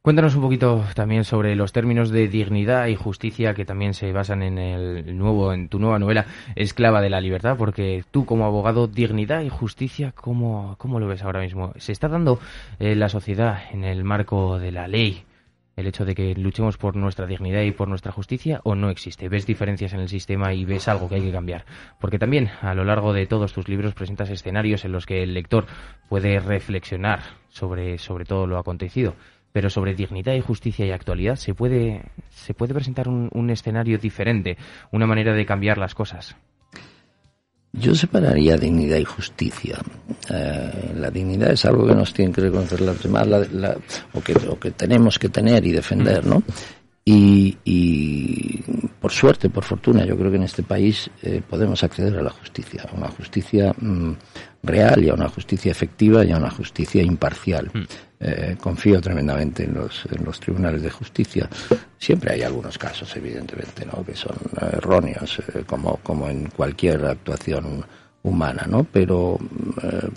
Cuéntanos 0.07 0.37
un 0.37 0.43
poquito 0.43 0.85
también 0.95 1.25
sobre 1.25 1.57
los 1.57 1.73
términos 1.73 2.11
de 2.11 2.29
dignidad 2.29 2.87
y 2.87 2.95
justicia 2.95 3.55
que 3.55 3.65
también 3.65 3.93
se 3.93 4.13
basan 4.13 4.45
en 4.45 4.57
el 4.57 5.19
nuevo, 5.19 5.53
en 5.53 5.69
tu 5.69 5.81
nueva 5.81 5.99
novela 5.99 6.27
Esclava 6.55 7.01
de 7.01 7.11
la 7.11 7.21
Libertad, 7.21 7.57
porque 7.59 8.05
tú 8.13 8.25
como 8.25 8.45
abogado, 8.45 8.87
dignidad 8.87 9.43
y 9.43 9.49
justicia, 9.49 10.13
¿cómo, 10.13 10.77
cómo 10.79 11.01
lo 11.01 11.09
ves 11.09 11.25
ahora 11.25 11.41
mismo? 11.41 11.73
¿Se 11.79 11.91
está 11.91 12.07
dando 12.07 12.39
eh, 12.79 12.95
la 12.95 13.09
sociedad 13.09 13.59
en 13.73 13.83
el 13.83 14.05
marco 14.05 14.61
de 14.61 14.71
la 14.71 14.87
ley 14.87 15.25
el 15.75 15.89
hecho 15.89 16.05
de 16.05 16.15
que 16.15 16.37
luchemos 16.37 16.79
por 16.79 16.95
nuestra 16.95 17.27
dignidad 17.27 17.63
y 17.63 17.73
por 17.73 17.89
nuestra 17.89 18.13
justicia 18.13 18.61
o 18.63 18.77
no 18.77 18.91
existe? 18.91 19.29
¿Ves 19.29 19.45
diferencias 19.45 19.93
en 19.93 19.99
el 19.99 20.09
sistema 20.09 20.55
y 20.55 20.65
ves 20.65 20.87
algo 20.87 21.09
que 21.09 21.17
hay 21.17 21.23
que 21.23 21.33
cambiar? 21.33 21.65
Porque 22.01 22.21
también 22.21 22.51
a 22.63 22.75
lo 22.75 22.85
largo 22.85 23.13
de 23.13 23.27
todos 23.27 23.53
tus 23.53 23.67
libros 23.67 23.95
presentas 23.95 24.31
escenarios 24.31 24.85
en 24.85 24.93
los 24.93 25.05
que 25.05 25.25
el 25.25 25.35
lector 25.35 25.67
puede 26.09 26.39
reflexionar 26.39 27.23
sobre, 27.49 27.99
sobre 27.99 28.25
todo 28.25 28.47
lo 28.47 28.57
acontecido 28.57 29.17
pero 29.57 29.71
sobre 29.71 29.95
dignidad 29.95 30.35
y 30.35 30.43
justicia 30.43 30.85
y 30.85 30.91
actualidad 30.91 31.37
se 31.37 31.55
puede, 31.55 32.03
se 32.29 32.53
puede 32.53 32.75
presentar 32.75 33.09
un, 33.09 33.49
escenario 33.49 33.97
diferente, 33.97 34.59
una 34.93 35.07
manera 35.07 35.33
de 35.33 35.47
cambiar 35.47 35.79
las 35.79 35.95
cosas. 35.95 36.37
Yo 37.73 37.95
separaría 37.95 38.59
dignidad 38.59 38.99
y 38.99 39.05
justicia. 39.07 39.79
Eh, 40.29 40.93
la 40.97 41.11
dignidad 41.11 41.53
es 41.53 41.65
algo 41.65 41.87
que 41.87 41.95
nos 41.95 42.13
tienen 42.13 42.35
que 42.35 42.43
reconocer 42.43 42.83
las 42.83 43.03
demás, 43.03 43.27
o, 44.13 44.21
que, 44.21 44.35
o, 44.47 44.61
que, 44.61 44.73
tenemos 44.73 45.19
que 45.19 45.31
tener 45.31 45.65
y 45.65 45.73
defender, 45.73 46.27
¿no? 46.27 46.43
Y, 47.09 48.63
por 49.01 49.13
suerte, 49.13 49.49
por 49.49 49.65
fortuna, 49.65 50.05
yo 50.05 50.19
creo 50.19 50.31
que 50.31 50.37
en 50.37 50.43
este 50.43 50.65
país 50.65 51.09
eh, 51.23 51.41
podemos 51.49 51.83
acceder 51.83 52.19
a 52.19 52.23
la 52.23 52.31
justicia, 52.31 52.85
a 52.91 52.95
una 52.95 53.09
justicia 53.09 53.73
mm, 53.79 54.13
real 54.65 55.03
y 55.03 55.09
a 55.09 55.15
una 55.15 55.29
justicia 55.29 55.71
efectiva 55.71 56.27
y 56.27 56.33
a 56.33 56.37
una 56.37 56.51
justicia 56.51 57.03
imparcial. 57.03 57.71
Mm. 57.73 57.85
Eh, 58.19 58.57
confío 58.59 59.01
tremendamente 59.01 59.65
en 59.65 59.75
los, 59.75 60.41
tribunales 60.41 60.83
de 60.83 60.91
justicia. 60.91 61.49
Siempre 61.99 62.33
hay 62.33 62.43
algunos 62.43 62.79
casos, 62.79 63.15
evidentemente, 63.17 63.85
¿no? 63.85 64.05
que 64.05 64.15
son 64.15 64.37
erróneos, 64.73 65.39
eh, 65.55 65.65
como, 65.67 65.97
como 65.99 66.29
en 66.29 66.47
cualquier 66.47 67.05
actuación 67.05 67.85
humana, 68.23 68.67
¿no? 68.69 68.85
Pero 68.85 69.39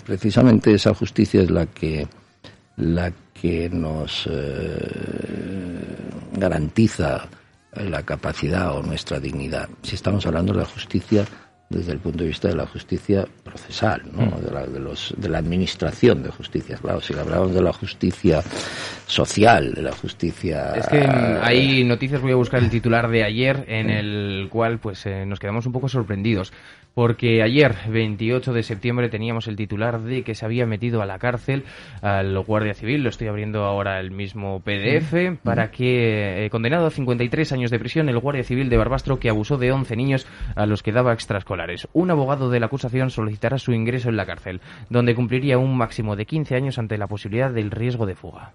precisamente 0.04 0.74
esa 0.74 0.94
justicia 0.94 1.42
es 1.42 1.50
la 1.50 1.66
que 1.66 2.08
la 2.76 3.12
que 3.34 3.70
nos 3.70 4.28
garantiza 6.32 7.28
la 7.72 8.02
capacidad 8.02 8.76
o 8.76 8.82
nuestra 8.82 9.20
dignidad. 9.20 9.68
Si 9.82 9.94
estamos 9.94 10.26
hablando 10.26 10.52
de 10.52 10.60
la 10.60 10.64
justicia 10.64 11.24
desde 11.70 11.92
el 11.92 12.00
punto 12.00 12.24
de 12.24 12.26
vista 12.26 12.48
de 12.48 12.56
la 12.56 12.66
justicia 12.66 13.24
procesal, 13.44 14.02
¿no? 14.12 14.26
Mm. 14.26 14.44
de, 14.44 14.50
la, 14.50 14.66
de, 14.66 14.80
los, 14.80 15.14
de 15.16 15.28
la 15.28 15.38
administración 15.38 16.20
de 16.24 16.30
justicia. 16.30 16.76
Claro, 16.76 17.00
si 17.00 17.14
hablamos 17.14 17.54
de 17.54 17.62
la 17.62 17.72
justicia 17.72 18.42
social, 19.06 19.72
de 19.72 19.82
la 19.82 19.92
justicia... 19.92 20.72
Es 20.74 20.88
que 20.88 20.98
hay 20.98 21.84
noticias, 21.84 22.20
voy 22.20 22.32
a 22.32 22.36
buscar 22.36 22.60
el 22.60 22.70
titular 22.70 23.08
de 23.08 23.22
ayer, 23.22 23.64
en 23.68 23.88
el 23.88 24.48
cual 24.50 24.80
pues 24.80 25.06
eh, 25.06 25.24
nos 25.24 25.38
quedamos 25.38 25.64
un 25.64 25.72
poco 25.72 25.88
sorprendidos. 25.88 26.52
Porque 26.94 27.42
ayer, 27.42 27.74
28 27.88 28.52
de 28.52 28.62
septiembre, 28.62 29.08
teníamos 29.08 29.48
el 29.48 29.56
titular 29.56 30.00
de 30.00 30.22
que 30.22 30.34
se 30.34 30.44
había 30.44 30.66
metido 30.66 31.02
a 31.02 31.06
la 31.06 31.18
cárcel 31.18 31.64
al 32.02 32.38
Guardia 32.40 32.74
Civil. 32.74 33.02
Lo 33.02 33.08
estoy 33.10 33.28
abriendo 33.28 33.64
ahora 33.64 34.00
el 34.00 34.10
mismo 34.10 34.60
PDF. 34.60 35.38
Para 35.42 35.70
que, 35.70 36.44
eh, 36.44 36.50
condenado 36.50 36.86
a 36.86 36.90
53 36.90 37.52
años 37.52 37.70
de 37.70 37.78
prisión, 37.78 38.08
el 38.08 38.18
Guardia 38.18 38.44
Civil 38.44 38.68
de 38.68 38.76
Barbastro 38.76 39.18
que 39.18 39.30
abusó 39.30 39.56
de 39.56 39.72
11 39.72 39.96
niños 39.96 40.26
a 40.56 40.66
los 40.66 40.82
que 40.82 40.92
daba 40.92 41.12
extraescolares. 41.12 41.88
Un 41.92 42.10
abogado 42.10 42.50
de 42.50 42.60
la 42.60 42.66
acusación 42.66 43.10
solicitará 43.10 43.58
su 43.58 43.72
ingreso 43.72 44.08
en 44.08 44.16
la 44.16 44.26
cárcel, 44.26 44.60
donde 44.88 45.14
cumpliría 45.14 45.58
un 45.58 45.76
máximo 45.76 46.16
de 46.16 46.26
15 46.26 46.54
años 46.54 46.78
ante 46.78 46.98
la 46.98 47.06
posibilidad 47.06 47.50
del 47.50 47.70
riesgo 47.70 48.06
de 48.06 48.14
fuga. 48.14 48.52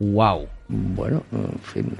¡Wow! 0.00 0.46
Bueno, 0.68 1.24
en 1.32 1.58
fin, 1.60 1.92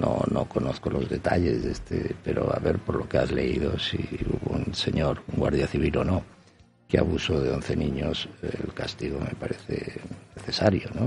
no, 0.00 0.22
no 0.30 0.44
conozco 0.46 0.88
los 0.88 1.08
detalles, 1.08 1.64
de 1.64 1.72
este, 1.72 2.14
pero 2.24 2.54
a 2.54 2.58
ver 2.58 2.78
por 2.78 2.96
lo 2.96 3.08
que 3.08 3.18
has 3.18 3.30
leído, 3.30 3.78
si 3.78 3.98
hubo 4.26 4.56
un 4.56 4.74
señor, 4.74 5.22
un 5.28 5.40
guardia 5.40 5.66
civil 5.66 5.96
o 5.98 6.04
no, 6.04 6.22
que 6.88 6.98
abusó 6.98 7.40
de 7.40 7.50
11 7.50 7.76
niños, 7.76 8.28
el 8.42 8.72
castigo 8.72 9.18
me 9.20 9.34
parece 9.34 10.00
necesario, 10.36 10.88
¿no? 10.94 11.06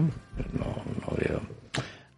No, 0.54 0.84
no 1.02 1.18
veo. 1.18 1.42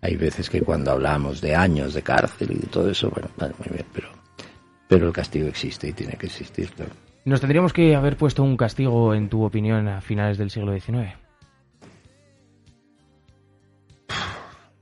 Hay 0.01 0.15
veces 0.15 0.49
que 0.49 0.61
cuando 0.61 0.91
hablamos 0.91 1.39
de 1.39 1.55
años 1.55 1.93
de 1.93 2.01
cárcel 2.01 2.51
y 2.51 2.55
de 2.55 2.67
todo 2.67 2.89
eso, 2.89 3.09
bueno, 3.09 3.29
vale, 3.37 3.53
muy 3.59 3.73
bien, 3.73 3.85
pero, 3.93 4.09
pero 4.89 5.07
el 5.07 5.13
castigo 5.13 5.47
existe 5.47 5.87
y 5.87 5.93
tiene 5.93 6.13
que 6.13 6.25
existir, 6.25 6.69
claro. 6.71 6.91
¿Nos 7.23 7.41
tendríamos 7.41 7.73
que 7.73 7.95
haber 7.95 8.17
puesto 8.17 8.43
un 8.43 8.57
castigo, 8.57 9.13
en 9.13 9.29
tu 9.29 9.43
opinión, 9.43 9.87
a 9.87 10.01
finales 10.01 10.37
del 10.37 10.49
siglo 10.49 10.73
XIX? 10.73 11.26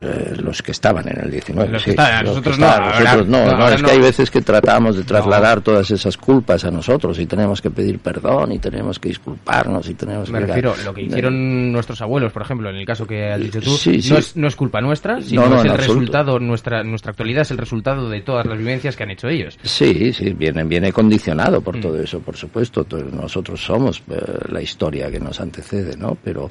Eh, 0.05 0.33
los 0.37 0.61
que 0.61 0.71
estaban 0.71 1.07
en 1.07 1.19
el 1.25 1.31
19. 1.31 1.69
Los 1.71 1.81
sí, 1.81 1.85
que 1.85 1.91
estaban, 1.91 2.23
los 2.25 2.29
nosotros 2.35 2.55
que 2.55 2.61
no, 2.61 2.67
estaban, 2.67 2.87
ahora- 2.93 2.99
nosotros 3.03 3.27
no, 3.27 3.37
no, 3.39 3.45
no, 3.57 3.63
ahora 3.63 3.75
es 3.75 3.81
no. 3.81 3.87
que 3.87 3.93
hay 3.93 3.99
veces 4.01 4.29
que 4.31 4.41
tratamos 4.41 4.95
de 4.97 5.03
trasladar 5.03 5.61
todas 5.61 5.89
esas 5.91 6.17
culpas 6.17 6.63
a 6.65 6.71
nosotros 6.71 7.17
y 7.19 7.25
tenemos 7.25 7.61
que 7.61 7.71
pedir 7.71 7.99
perdón 7.99 8.51
y 8.51 8.59
tenemos 8.59 8.99
que 8.99 9.09
disculparnos 9.09 9.89
y 9.89 9.93
tenemos 9.95 10.29
Me 10.29 10.39
que... 10.39 10.45
refiero, 10.47 10.75
lo 10.83 10.93
que 10.93 11.01
hicieron 11.03 11.71
nuestros 11.71 12.01
abuelos, 12.01 12.31
por 12.31 12.41
ejemplo, 12.43 12.69
en 12.69 12.75
el 12.75 12.85
caso 12.85 13.07
que 13.07 13.31
has 13.31 13.39
dicho 13.39 13.59
tú, 13.61 13.71
Sí, 13.71 14.01
sí. 14.01 14.11
No, 14.11 14.17
es, 14.19 14.35
no 14.35 14.47
es 14.47 14.55
culpa 14.55 14.81
nuestra, 14.81 15.21
sino 15.21 15.47
no, 15.47 15.59
es 15.59 15.65
el 15.65 15.77
resultado, 15.77 16.39
nuestra, 16.39 16.83
nuestra 16.83 17.11
actualidad 17.11 17.41
es 17.43 17.51
el 17.51 17.57
resultado 17.57 18.09
de 18.09 18.21
todas 18.21 18.45
las 18.45 18.57
vivencias 18.57 18.95
que 18.95 19.03
han 19.03 19.11
hecho 19.11 19.27
ellos. 19.27 19.57
Sí, 19.63 20.13
sí, 20.13 20.33
viene, 20.33 20.63
viene 20.65 20.91
condicionado 20.91 21.61
Mm. 21.61 21.63
por 21.63 21.79
todo 21.79 21.99
eso, 22.01 22.19
por 22.19 22.35
supuesto. 22.35 22.83
To- 22.83 22.97
Nosotros 22.97 23.63
somos 23.63 24.01
eh, 24.09 24.15
la 24.49 24.61
historia 24.61 25.09
que 25.09 25.19
nos 25.19 25.39
antecede, 25.39 25.95
¿no? 25.97 26.17
Pero 26.23 26.49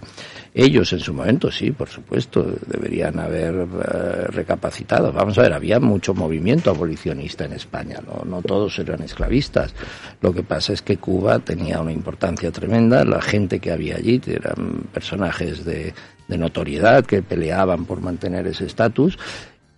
ellos 0.55 0.93
en 0.93 1.01
su 1.01 1.13
momento, 1.13 1.51
sí, 1.51 1.71
por 1.73 1.89
supuesto, 1.89 2.47
deberían 2.67 3.19
haber 3.19 3.44
eh, 3.49 4.27
recapacitado. 4.29 5.13
Vamos 5.13 5.37
a 5.39 5.43
ver, 5.43 5.53
había 5.53 5.81
mucho 5.81 6.15
movimiento 6.15 6.71
abolicionista 6.71 7.45
en 7.45 7.55
España, 7.55 8.01
¿no? 8.25 8.41
Todos 8.43 8.79
eran 8.79 9.03
esclavistas. 9.03 9.75
Lo 10.21 10.33
que 10.33 10.43
pasa 10.43 10.73
es 10.73 10.83
que 10.83 10.97
Cuba 10.97 11.39
tenía 11.39 11.81
una 11.81 11.93
importancia 11.93 12.51
tremenda, 12.51 13.05
la 13.05 13.21
gente 13.21 13.59
que 13.61 13.73
había 13.73 13.97
allí 13.97 14.21
eran 14.27 14.85
personajes 14.93 15.65
de 15.65 15.93
notoriedad 16.29 17.05
que 17.05 17.23
peleaban 17.23 17.85
por 17.85 18.01
mantener 18.01 18.47
ese 18.47 18.67
estatus 18.67 19.19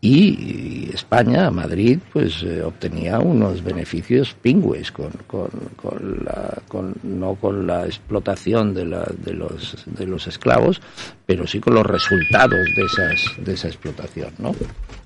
y 0.00 0.90
España, 0.92 1.50
Madrid, 1.50 1.98
pues 2.12 2.42
eh, 2.42 2.62
obtenía 2.62 3.18
unos 3.18 3.64
beneficios 3.64 4.34
pingües 4.34 4.92
con, 4.92 5.10
con, 5.26 5.48
con 5.76 6.24
la, 6.24 6.62
con, 6.68 6.94
no 7.02 7.34
con 7.34 7.66
la 7.66 7.86
explotación 7.86 8.74
de, 8.74 8.84
la, 8.84 9.06
de, 9.24 9.32
los, 9.32 9.84
de 9.86 10.06
los 10.06 10.26
esclavos, 10.26 10.80
pero 11.24 11.46
sí 11.46 11.60
con 11.60 11.74
los 11.74 11.86
resultados 11.86 12.64
de, 12.76 12.82
esas, 12.84 13.44
de 13.44 13.54
esa 13.54 13.68
explotación, 13.68 14.30
¿no? 14.38 14.54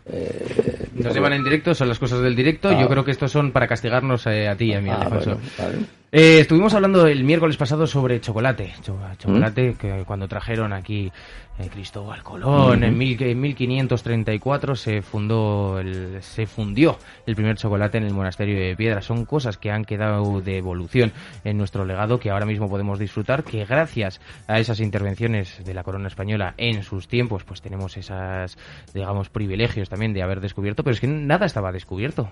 Eh, 0.06 0.88
Nos 0.94 1.14
llevan 1.14 1.32
en 1.34 1.44
directo, 1.44 1.74
son 1.74 1.88
las 1.88 1.98
cosas 1.98 2.20
del 2.20 2.34
directo. 2.36 2.68
Ah. 2.68 2.80
Yo 2.80 2.88
creo 2.88 3.04
que 3.04 3.10
estos 3.10 3.30
son 3.32 3.52
para 3.52 3.66
castigarnos 3.66 4.26
eh, 4.26 4.48
a 4.48 4.56
ti 4.56 4.66
y 4.66 4.74
a 4.74 4.80
mí, 4.80 4.90
ah, 4.90 5.00
Alfonso. 5.02 5.34
bueno, 5.36 5.50
vale. 5.58 5.78
Eh, 6.12 6.40
estuvimos 6.40 6.74
hablando 6.74 7.06
el 7.06 7.22
miércoles 7.22 7.56
pasado 7.56 7.86
sobre 7.86 8.20
chocolate. 8.20 8.72
Cho- 8.82 8.94
¿Mm? 8.96 9.16
chocolate 9.16 9.74
que 9.78 10.02
cuando 10.04 10.26
trajeron 10.26 10.72
aquí 10.72 11.12
eh, 11.60 11.68
Cristóbal 11.72 12.24
Colón 12.24 12.82
en, 12.82 12.98
mil, 12.98 13.22
en 13.22 13.40
1534 13.40 14.74
se 14.74 15.02
fundó 15.02 15.78
el, 15.78 16.20
se 16.20 16.46
fundió 16.46 16.98
el 17.26 17.36
primer 17.36 17.56
chocolate 17.56 17.98
en 17.98 18.04
el 18.06 18.12
monasterio 18.12 18.58
de 18.58 18.74
Piedra. 18.74 19.02
Son 19.02 19.24
cosas 19.24 19.56
que 19.56 19.70
han 19.70 19.84
quedado 19.84 20.40
de 20.40 20.58
evolución 20.58 21.12
en 21.44 21.56
nuestro 21.56 21.84
legado 21.84 22.18
que 22.18 22.30
ahora 22.30 22.44
mismo 22.46 22.68
podemos 22.68 22.98
disfrutar. 22.98 23.44
Que 23.44 23.64
gracias 23.64 24.20
a 24.48 24.58
esas 24.58 24.80
intervenciones 24.80 25.62
de 25.64 25.74
la 25.74 25.84
corona 25.84 26.08
española 26.08 26.54
en 26.56 26.82
sus 26.82 27.06
tiempos, 27.06 27.44
pues 27.44 27.60
tenemos 27.62 27.96
esas, 27.96 28.58
digamos, 28.92 29.28
privilegios 29.28 29.88
también 29.90 30.14
de 30.14 30.22
haber 30.22 30.40
descubierto. 30.40 30.82
Pero 30.82 30.94
es 30.94 31.00
que 31.00 31.06
nada 31.06 31.44
estaba 31.44 31.70
descubierto 31.72 32.30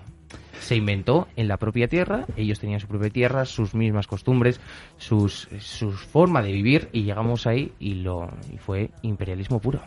se 0.59 0.75
inventó 0.75 1.27
en 1.35 1.47
la 1.47 1.57
propia 1.57 1.87
tierra, 1.87 2.25
ellos 2.37 2.59
tenían 2.59 2.79
su 2.79 2.87
propia 2.87 3.09
tierra, 3.09 3.45
sus 3.45 3.73
mismas 3.73 4.05
costumbres, 4.05 4.59
sus, 4.97 5.47
su 5.59 5.91
forma 5.91 6.43
de 6.43 6.51
vivir 6.51 6.89
y 6.91 7.03
llegamos 7.03 7.47
ahí 7.47 7.71
y 7.79 7.95
lo 7.95 8.29
y 8.53 8.57
fue 8.57 8.91
imperialismo 9.01 9.59
puro. 9.59 9.81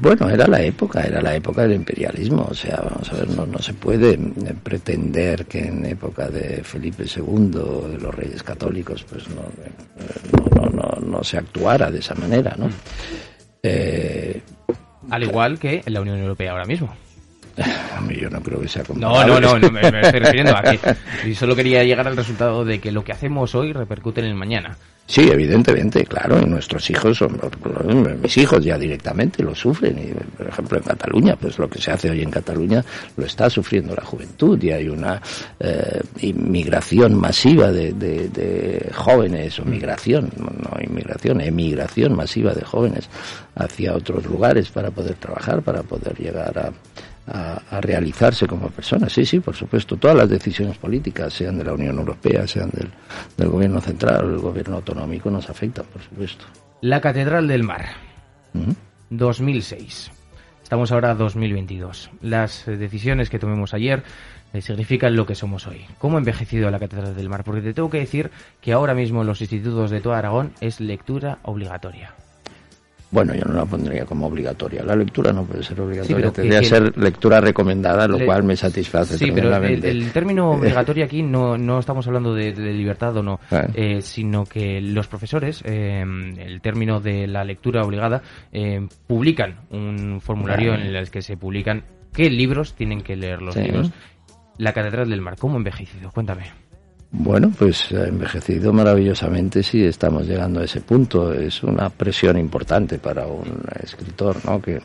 Bueno, 0.00 0.28
era 0.28 0.46
la 0.46 0.60
época, 0.62 1.02
era 1.02 1.22
la 1.22 1.34
época 1.34 1.62
del 1.62 1.72
imperialismo. 1.72 2.46
O 2.50 2.54
sea, 2.54 2.76
vamos 2.76 3.10
a 3.10 3.16
ver, 3.16 3.30
no, 3.30 3.46
no 3.46 3.58
se 3.58 3.72
puede 3.72 4.12
eh, 4.12 4.54
pretender 4.62 5.46
que 5.46 5.60
en 5.60 5.86
época 5.86 6.28
de 6.28 6.62
Felipe 6.62 7.04
II, 7.04 7.48
de 7.48 7.98
los 7.98 8.14
reyes 8.14 8.42
católicos, 8.42 9.04
pues 9.08 9.24
eh, 9.24 9.30
no, 10.32 10.60
no, 10.60 10.70
no, 10.70 11.00
no 11.00 11.24
se 11.24 11.38
actuara 11.38 11.90
de 11.90 12.00
esa 12.00 12.14
manera, 12.14 12.54
¿no? 12.58 12.68
Eh, 13.62 14.42
Al 15.10 15.22
igual 15.22 15.58
que 15.58 15.82
en 15.84 15.92
la 15.92 16.00
Unión 16.00 16.18
Europea 16.18 16.52
ahora 16.52 16.64
mismo. 16.64 16.94
Yo 18.20 18.30
no 18.30 18.40
creo 18.40 18.60
que 18.60 18.68
sea 18.68 18.82
No, 18.94 19.24
no, 19.24 19.40
no, 19.40 19.58
no, 19.58 19.70
me, 19.70 19.80
estoy 19.80 20.20
refiriendo 20.20 20.56
a 20.56 20.62
que 20.62 20.78
y 21.28 21.34
solo 21.34 21.54
quería 21.56 21.84
llegar 21.84 22.06
al 22.06 22.16
resultado 22.16 22.64
de 22.64 22.80
que 22.80 22.92
lo 22.92 23.04
que 23.04 23.12
hacemos 23.12 23.54
hoy 23.54 23.72
repercute 23.72 24.20
en 24.20 24.26
el 24.26 24.34
mañana. 24.34 24.76
Sí, 25.06 25.22
evidentemente, 25.22 26.04
claro, 26.04 26.38
y 26.38 26.44
nuestros 26.44 26.90
hijos, 26.90 27.16
son, 27.16 27.40
mis 28.20 28.36
hijos 28.36 28.62
ya 28.62 28.76
directamente 28.76 29.42
lo 29.42 29.54
sufren. 29.54 29.98
Y, 29.98 30.36
por 30.36 30.46
ejemplo, 30.46 30.76
en 30.76 30.84
Cataluña, 30.84 31.34
pues 31.34 31.58
lo 31.58 31.66
que 31.66 31.80
se 31.80 31.90
hace 31.90 32.10
hoy 32.10 32.20
en 32.20 32.30
Cataluña 32.30 32.84
lo 33.16 33.24
está 33.24 33.48
sufriendo 33.48 33.94
la 33.94 34.04
juventud 34.04 34.62
y 34.62 34.70
hay 34.70 34.86
una 34.86 35.22
eh, 35.58 36.02
inmigración 36.20 37.14
masiva 37.18 37.72
de, 37.72 37.94
de, 37.94 38.28
de 38.28 38.90
jóvenes, 38.94 39.58
o 39.58 39.64
migración, 39.64 40.30
no 40.36 40.78
inmigración, 40.82 41.40
emigración 41.40 42.14
masiva 42.14 42.52
de 42.52 42.66
jóvenes 42.66 43.08
hacia 43.54 43.94
otros 43.94 44.26
lugares 44.26 44.68
para 44.68 44.90
poder 44.90 45.14
trabajar, 45.14 45.62
para 45.62 45.82
poder 45.82 46.18
llegar 46.18 46.58
a, 46.58 46.70
a, 47.32 47.60
a, 47.70 47.80
realizarse 47.80 48.46
como 48.46 48.68
personas. 48.70 49.12
Sí, 49.12 49.24
sí, 49.24 49.40
por 49.40 49.54
supuesto. 49.54 49.96
Todas 49.96 50.16
las 50.16 50.28
decisiones 50.28 50.76
políticas, 50.78 51.32
sean 51.32 51.58
de 51.58 51.64
la 51.64 51.72
Unión 51.74 51.98
Europea, 51.98 52.46
sean 52.46 52.70
del, 52.70 52.88
del 53.36 53.48
gobierno 53.48 53.80
central 53.80 54.24
o 54.24 54.28
del 54.28 54.38
gobierno 54.38 54.76
autonómico, 54.76 55.30
nos 55.30 55.48
afectan, 55.50 55.84
por 55.92 56.02
supuesto. 56.02 56.44
La 56.80 57.00
Catedral 57.00 57.46
del 57.48 57.62
Mar, 57.64 57.86
Uh 58.54 58.58
-huh. 58.60 58.74
2006. 59.10 60.10
Estamos 60.62 60.92
ahora 60.92 61.10
a 61.10 61.14
2022. 61.14 62.10
Las 62.22 62.66
eh, 62.68 62.76
decisiones 62.76 63.30
que 63.30 63.38
tomemos 63.38 63.74
ayer 63.74 64.02
eh, 64.52 64.60
significan 64.60 65.16
lo 65.16 65.26
que 65.26 65.34
somos 65.34 65.66
hoy. 65.66 65.84
¿Cómo 65.98 66.16
ha 66.16 66.20
envejecido 66.20 66.70
la 66.70 66.78
Catedral 66.78 67.14
del 67.16 67.28
Mar? 67.28 67.44
Porque 67.44 67.60
te 67.62 67.74
tengo 67.74 67.90
que 67.90 67.98
decir 67.98 68.30
que 68.60 68.72
ahora 68.72 68.94
mismo 68.94 69.20
en 69.22 69.26
los 69.26 69.40
institutos 69.40 69.90
de 69.90 70.00
todo 70.00 70.14
Aragón 70.14 70.52
es 70.60 70.80
lectura 70.80 71.38
obligatoria. 71.42 72.14
Bueno, 73.10 73.34
yo 73.34 73.42
no 73.46 73.54
la 73.54 73.64
pondría 73.64 74.04
como 74.04 74.26
obligatoria. 74.26 74.82
La 74.84 74.94
lectura 74.94 75.32
no 75.32 75.44
puede 75.44 75.62
ser 75.62 75.80
obligatoria. 75.80 76.26
Sí, 76.28 76.32
Tendría 76.34 76.60
que 76.60 76.66
ser 76.66 76.98
lectura 76.98 77.40
recomendada, 77.40 78.06
lo 78.06 78.18
Le- 78.18 78.26
cual 78.26 78.44
me 78.44 78.54
satisface 78.54 79.16
Sí, 79.16 79.30
pero 79.34 79.54
el, 79.64 80.12
término 80.12 80.50
obligatorio 80.58 81.06
aquí 81.06 81.22
no, 81.22 81.56
no 81.56 81.78
estamos 81.78 82.06
hablando 82.06 82.34
de, 82.34 82.52
de 82.52 82.72
libertad 82.74 83.16
o 83.16 83.22
no, 83.22 83.40
Ah. 83.50 83.66
eh, 83.74 84.02
sino 84.02 84.44
que 84.44 84.80
los 84.82 85.08
profesores, 85.08 85.62
eh, 85.64 86.04
el 86.38 86.60
término 86.60 87.00
de 87.00 87.26
la 87.26 87.44
lectura 87.44 87.82
obligada, 87.82 88.20
eh, 88.52 88.86
publican 89.06 89.60
un 89.70 90.20
formulario 90.20 90.74
Ah. 90.74 90.76
en 90.80 90.94
el 90.94 91.10
que 91.10 91.22
se 91.22 91.38
publican 91.38 91.84
qué 92.12 92.28
libros 92.28 92.74
tienen 92.74 93.00
que 93.00 93.16
leer 93.16 93.40
los 93.40 93.54
Sí. 93.54 93.62
libros. 93.62 93.90
La 94.58 94.72
Catedral 94.74 95.08
del 95.08 95.22
Mar, 95.22 95.36
¿cómo 95.38 95.56
envejecido? 95.56 96.10
Cuéntame. 96.10 96.44
Bueno, 97.10 97.50
pues 97.58 97.90
ha 97.92 98.06
envejecido 98.06 98.72
maravillosamente 98.72 99.62
si 99.62 99.82
estamos 99.84 100.26
llegando 100.26 100.60
a 100.60 100.64
ese 100.64 100.82
punto. 100.82 101.32
Es 101.32 101.62
una 101.62 101.88
presión 101.88 102.38
importante 102.38 102.98
para 102.98 103.26
un 103.26 103.64
escritor, 103.82 104.36
¿no? 104.44 104.60
Que, 104.60 104.80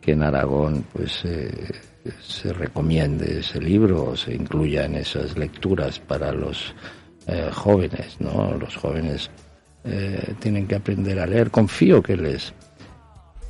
que 0.00 0.12
en 0.12 0.22
Aragón, 0.22 0.84
pues, 0.92 1.24
eh, 1.24 1.50
se 2.20 2.52
recomiende 2.52 3.40
ese 3.40 3.60
libro 3.60 4.16
se 4.16 4.34
incluya 4.34 4.84
en 4.84 4.96
esas 4.96 5.36
lecturas 5.36 5.98
para 5.98 6.32
los 6.32 6.74
eh, 7.26 7.50
jóvenes, 7.52 8.16
¿no? 8.20 8.56
Los 8.58 8.76
jóvenes 8.76 9.30
eh, 9.84 10.34
tienen 10.38 10.66
que 10.66 10.76
aprender 10.76 11.18
a 11.18 11.26
leer. 11.26 11.50
Confío 11.50 12.02
que 12.02 12.16
les 12.16 12.52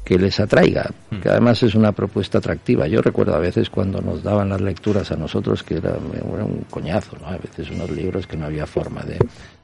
que 0.07 0.16
les 0.21 0.38
atraiga, 0.38 0.88
que 1.21 1.29
además 1.29 1.64
es 1.64 1.75
una 1.75 1.90
propuesta 1.90 2.38
atractiva. 2.38 2.87
Yo 2.87 3.03
recuerdo 3.03 3.35
a 3.35 3.40
veces 3.40 3.69
cuando 3.71 4.01
nos 4.01 4.23
daban 4.23 4.51
las 4.51 4.61
lecturas 4.61 5.11
a 5.11 5.16
nosotros 5.16 5.64
que 5.64 5.79
era, 5.79 5.95
un 5.95 6.64
coñazo, 6.71 7.16
¿no? 7.21 7.27
A 7.27 7.37
veces 7.37 7.73
unos 7.73 7.90
libros 7.90 8.25
que 8.25 8.37
no 8.37 8.47
había 8.47 8.69
forma 8.69 9.03
de, 9.03 9.19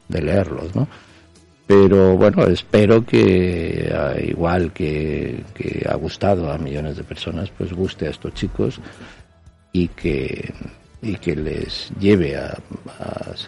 de 0.08 0.20
leerlos, 0.20 0.74
¿no? 0.74 0.88
Pero 1.64 2.16
bueno, 2.16 2.42
espero 2.48 3.06
que 3.06 3.94
igual 4.26 4.72
que, 4.72 5.44
que 5.54 5.86
ha 5.88 5.94
gustado 5.94 6.50
a 6.50 6.58
millones 6.58 6.96
de 6.96 7.04
personas, 7.04 7.48
pues 7.56 7.72
guste 7.72 8.08
a 8.08 8.10
estos 8.10 8.34
chicos 8.34 8.80
y 9.70 9.86
que 9.86 10.52
y 11.02 11.16
que 11.16 11.34
les 11.34 11.92
lleve 11.98 12.36
a, 12.36 12.56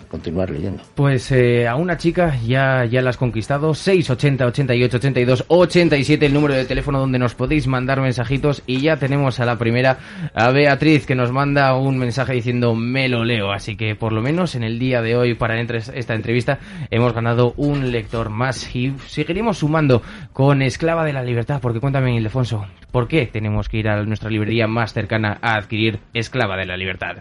continuar 0.08 0.50
leyendo. 0.50 0.82
Pues 0.96 1.30
eh, 1.30 1.68
a 1.68 1.76
una 1.76 1.96
chica 1.96 2.36
ya, 2.44 2.84
ya 2.84 3.00
la 3.00 3.10
has 3.10 3.16
conquistado, 3.16 3.74
680 3.74 4.46
88 4.46 4.96
82 4.96 5.44
87 5.46 6.26
el 6.26 6.34
número 6.34 6.54
de 6.54 6.64
teléfono 6.64 6.98
donde 6.98 7.20
nos 7.20 7.36
podéis 7.36 7.68
mandar 7.68 8.00
mensajitos 8.00 8.62
y 8.66 8.80
ya 8.80 8.96
tenemos 8.96 9.38
a 9.38 9.44
la 9.44 9.56
primera, 9.56 9.98
a 10.34 10.50
Beatriz, 10.50 11.06
que 11.06 11.14
nos 11.14 11.30
manda 11.30 11.76
un 11.76 11.96
mensaje 11.96 12.34
diciendo 12.34 12.74
me 12.74 13.08
lo 13.08 13.24
leo, 13.24 13.52
así 13.52 13.76
que 13.76 13.94
por 13.94 14.12
lo 14.12 14.20
menos 14.20 14.56
en 14.56 14.64
el 14.64 14.80
día 14.80 15.00
de 15.00 15.16
hoy 15.16 15.34
para 15.34 15.60
esta 15.60 16.14
entrevista 16.14 16.58
hemos 16.90 17.12
ganado 17.12 17.54
un 17.56 17.92
lector 17.92 18.30
más 18.30 18.74
y 18.74 18.94
seguiremos 19.06 19.58
sumando 19.58 20.02
con 20.32 20.60
Esclava 20.60 21.04
de 21.04 21.12
la 21.12 21.22
Libertad, 21.22 21.60
porque 21.62 21.78
cuéntame 21.78 22.16
Ildefonso, 22.16 22.66
¿por 22.90 23.06
qué 23.06 23.26
tenemos 23.26 23.68
que 23.68 23.78
ir 23.78 23.88
a 23.88 24.02
nuestra 24.02 24.30
librería 24.30 24.66
más 24.66 24.92
cercana 24.92 25.38
a 25.40 25.54
adquirir 25.54 26.00
Esclava 26.12 26.56
de 26.56 26.66
la 26.66 26.76
Libertad? 26.76 27.18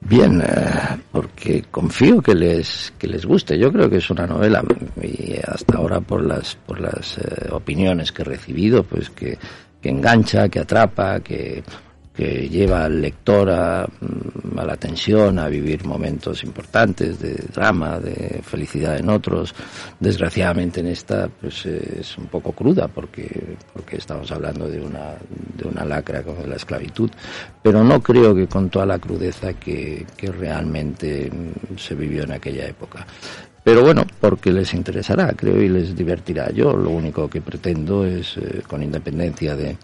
Bien, 0.00 0.40
eh, 0.40 0.98
porque 1.12 1.64
confío 1.70 2.22
que 2.22 2.34
les 2.34 2.92
que 2.98 3.06
les 3.06 3.26
guste. 3.26 3.58
Yo 3.58 3.70
creo 3.70 3.88
que 3.90 3.98
es 3.98 4.10
una 4.10 4.26
novela 4.26 4.62
y 5.02 5.36
hasta 5.46 5.76
ahora 5.76 6.00
por 6.00 6.24
las 6.24 6.56
por 6.56 6.80
las 6.80 7.18
eh, 7.18 7.48
opiniones 7.50 8.10
que 8.10 8.22
he 8.22 8.24
recibido, 8.24 8.82
pues 8.82 9.10
que, 9.10 9.38
que 9.80 9.90
engancha, 9.90 10.48
que 10.48 10.60
atrapa, 10.60 11.20
que 11.20 11.62
que 12.20 12.50
lleva 12.50 12.84
al 12.84 13.00
lector 13.00 13.48
a, 13.48 13.86
mm, 13.86 14.58
a, 14.58 14.64
la 14.66 14.76
tensión, 14.76 15.38
a 15.38 15.48
vivir 15.48 15.86
momentos 15.86 16.44
importantes 16.44 17.18
de 17.18 17.32
drama, 17.50 17.98
de 17.98 18.42
felicidad 18.42 18.98
en 18.98 19.08
otros. 19.08 19.54
Desgraciadamente 19.98 20.80
en 20.80 20.88
esta 20.88 21.28
pues 21.28 21.64
es 21.64 22.18
un 22.18 22.26
poco 22.26 22.52
cruda 22.52 22.88
porque, 22.88 23.56
porque 23.72 23.96
estamos 23.96 24.30
hablando 24.32 24.68
de 24.68 24.82
una, 24.82 25.14
de 25.56 25.66
una 25.66 25.82
lacra 25.86 26.22
como 26.22 26.44
la 26.44 26.56
esclavitud, 26.56 27.10
pero 27.62 27.82
no 27.82 28.02
creo 28.02 28.34
que 28.34 28.46
con 28.46 28.68
toda 28.68 28.84
la 28.84 28.98
crudeza 28.98 29.54
que, 29.54 30.04
que 30.14 30.30
realmente 30.30 31.30
mm, 31.30 31.78
se 31.78 31.94
vivió 31.94 32.24
en 32.24 32.32
aquella 32.32 32.66
época. 32.66 33.06
Pero 33.64 33.82
bueno, 33.82 34.04
porque 34.20 34.52
les 34.52 34.74
interesará, 34.74 35.32
creo, 35.34 35.60
y 35.62 35.70
les 35.70 35.96
divertirá. 35.96 36.50
Yo 36.50 36.76
lo 36.76 36.90
único 36.90 37.28
que 37.30 37.40
pretendo 37.40 38.04
es, 38.04 38.36
eh, 38.36 38.62
con 38.66 38.82
independencia 38.82 39.54
de, 39.56 39.76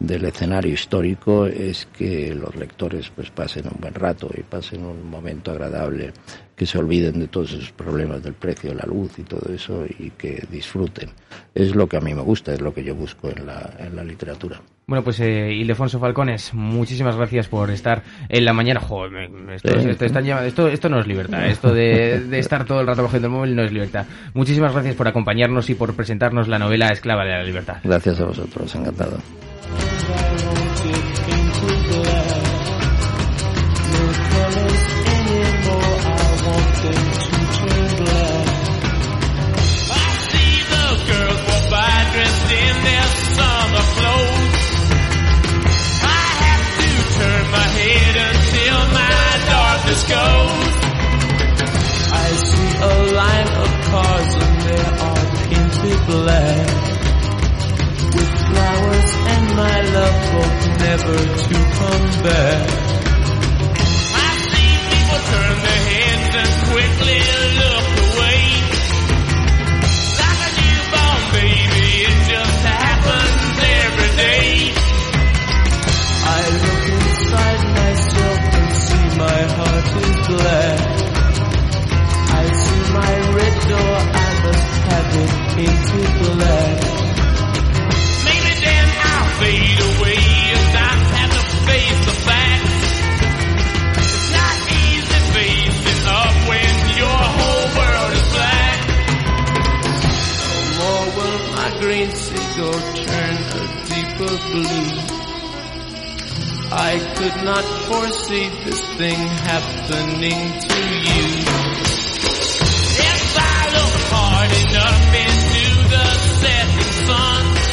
del 0.00 0.24
escenario 0.24 0.72
histórico 0.72 1.46
es 1.46 1.86
que 1.86 2.34
los 2.34 2.56
lectores 2.56 3.10
pues 3.14 3.30
pasen 3.30 3.66
un 3.66 3.78
buen 3.80 3.94
rato 3.94 4.30
y 4.36 4.42
pasen 4.42 4.84
un 4.84 5.08
momento 5.08 5.50
agradable, 5.50 6.12
que 6.56 6.64
se 6.64 6.78
olviden 6.78 7.20
de 7.20 7.28
todos 7.28 7.52
esos 7.52 7.70
problemas 7.72 8.22
del 8.22 8.32
precio 8.32 8.70
de 8.70 8.76
la 8.76 8.86
luz 8.86 9.18
y 9.18 9.22
todo 9.22 9.52
eso 9.54 9.84
y 9.98 10.10
que 10.10 10.42
disfruten. 10.50 11.10
Es 11.54 11.76
lo 11.76 11.86
que 11.86 11.98
a 11.98 12.00
mí 12.00 12.14
me 12.14 12.22
gusta, 12.22 12.52
es 12.52 12.62
lo 12.62 12.72
que 12.72 12.82
yo 12.82 12.94
busco 12.94 13.28
en 13.28 13.46
la, 13.46 13.74
en 13.78 13.94
la 13.94 14.02
literatura. 14.02 14.60
Bueno, 14.86 15.04
pues 15.04 15.20
eh, 15.20 15.52
Ildefonso 15.52 16.00
Falcones, 16.00 16.52
muchísimas 16.54 17.14
gracias 17.14 17.46
por 17.48 17.70
estar 17.70 18.02
en 18.28 18.44
la 18.44 18.52
mañana. 18.54 18.80
Joder, 18.80 19.30
esto, 19.52 19.68
esto, 19.68 20.66
esto, 20.66 20.88
no 20.88 20.98
es 20.98 21.06
libertad, 21.06 21.46
esto 21.46 21.72
de, 21.72 22.20
de, 22.20 22.38
estar 22.38 22.64
todo 22.64 22.80
el 22.80 22.86
rato 22.86 23.02
cogiendo 23.02 23.28
el 23.28 23.34
móvil 23.34 23.54
no 23.54 23.62
es 23.62 23.72
libertad. 23.72 24.06
Muchísimas 24.34 24.72
gracias 24.72 24.96
por 24.96 25.06
acompañarnos 25.06 25.70
y 25.70 25.74
por 25.74 25.94
presentarnos 25.94 26.48
la 26.48 26.58
novela 26.58 26.88
Esclava 26.88 27.24
de 27.24 27.32
la 27.32 27.44
Libertad. 27.44 27.76
Gracias 27.84 28.18
a 28.18 28.24
vosotros, 28.24 28.74
encantado. 28.74 29.18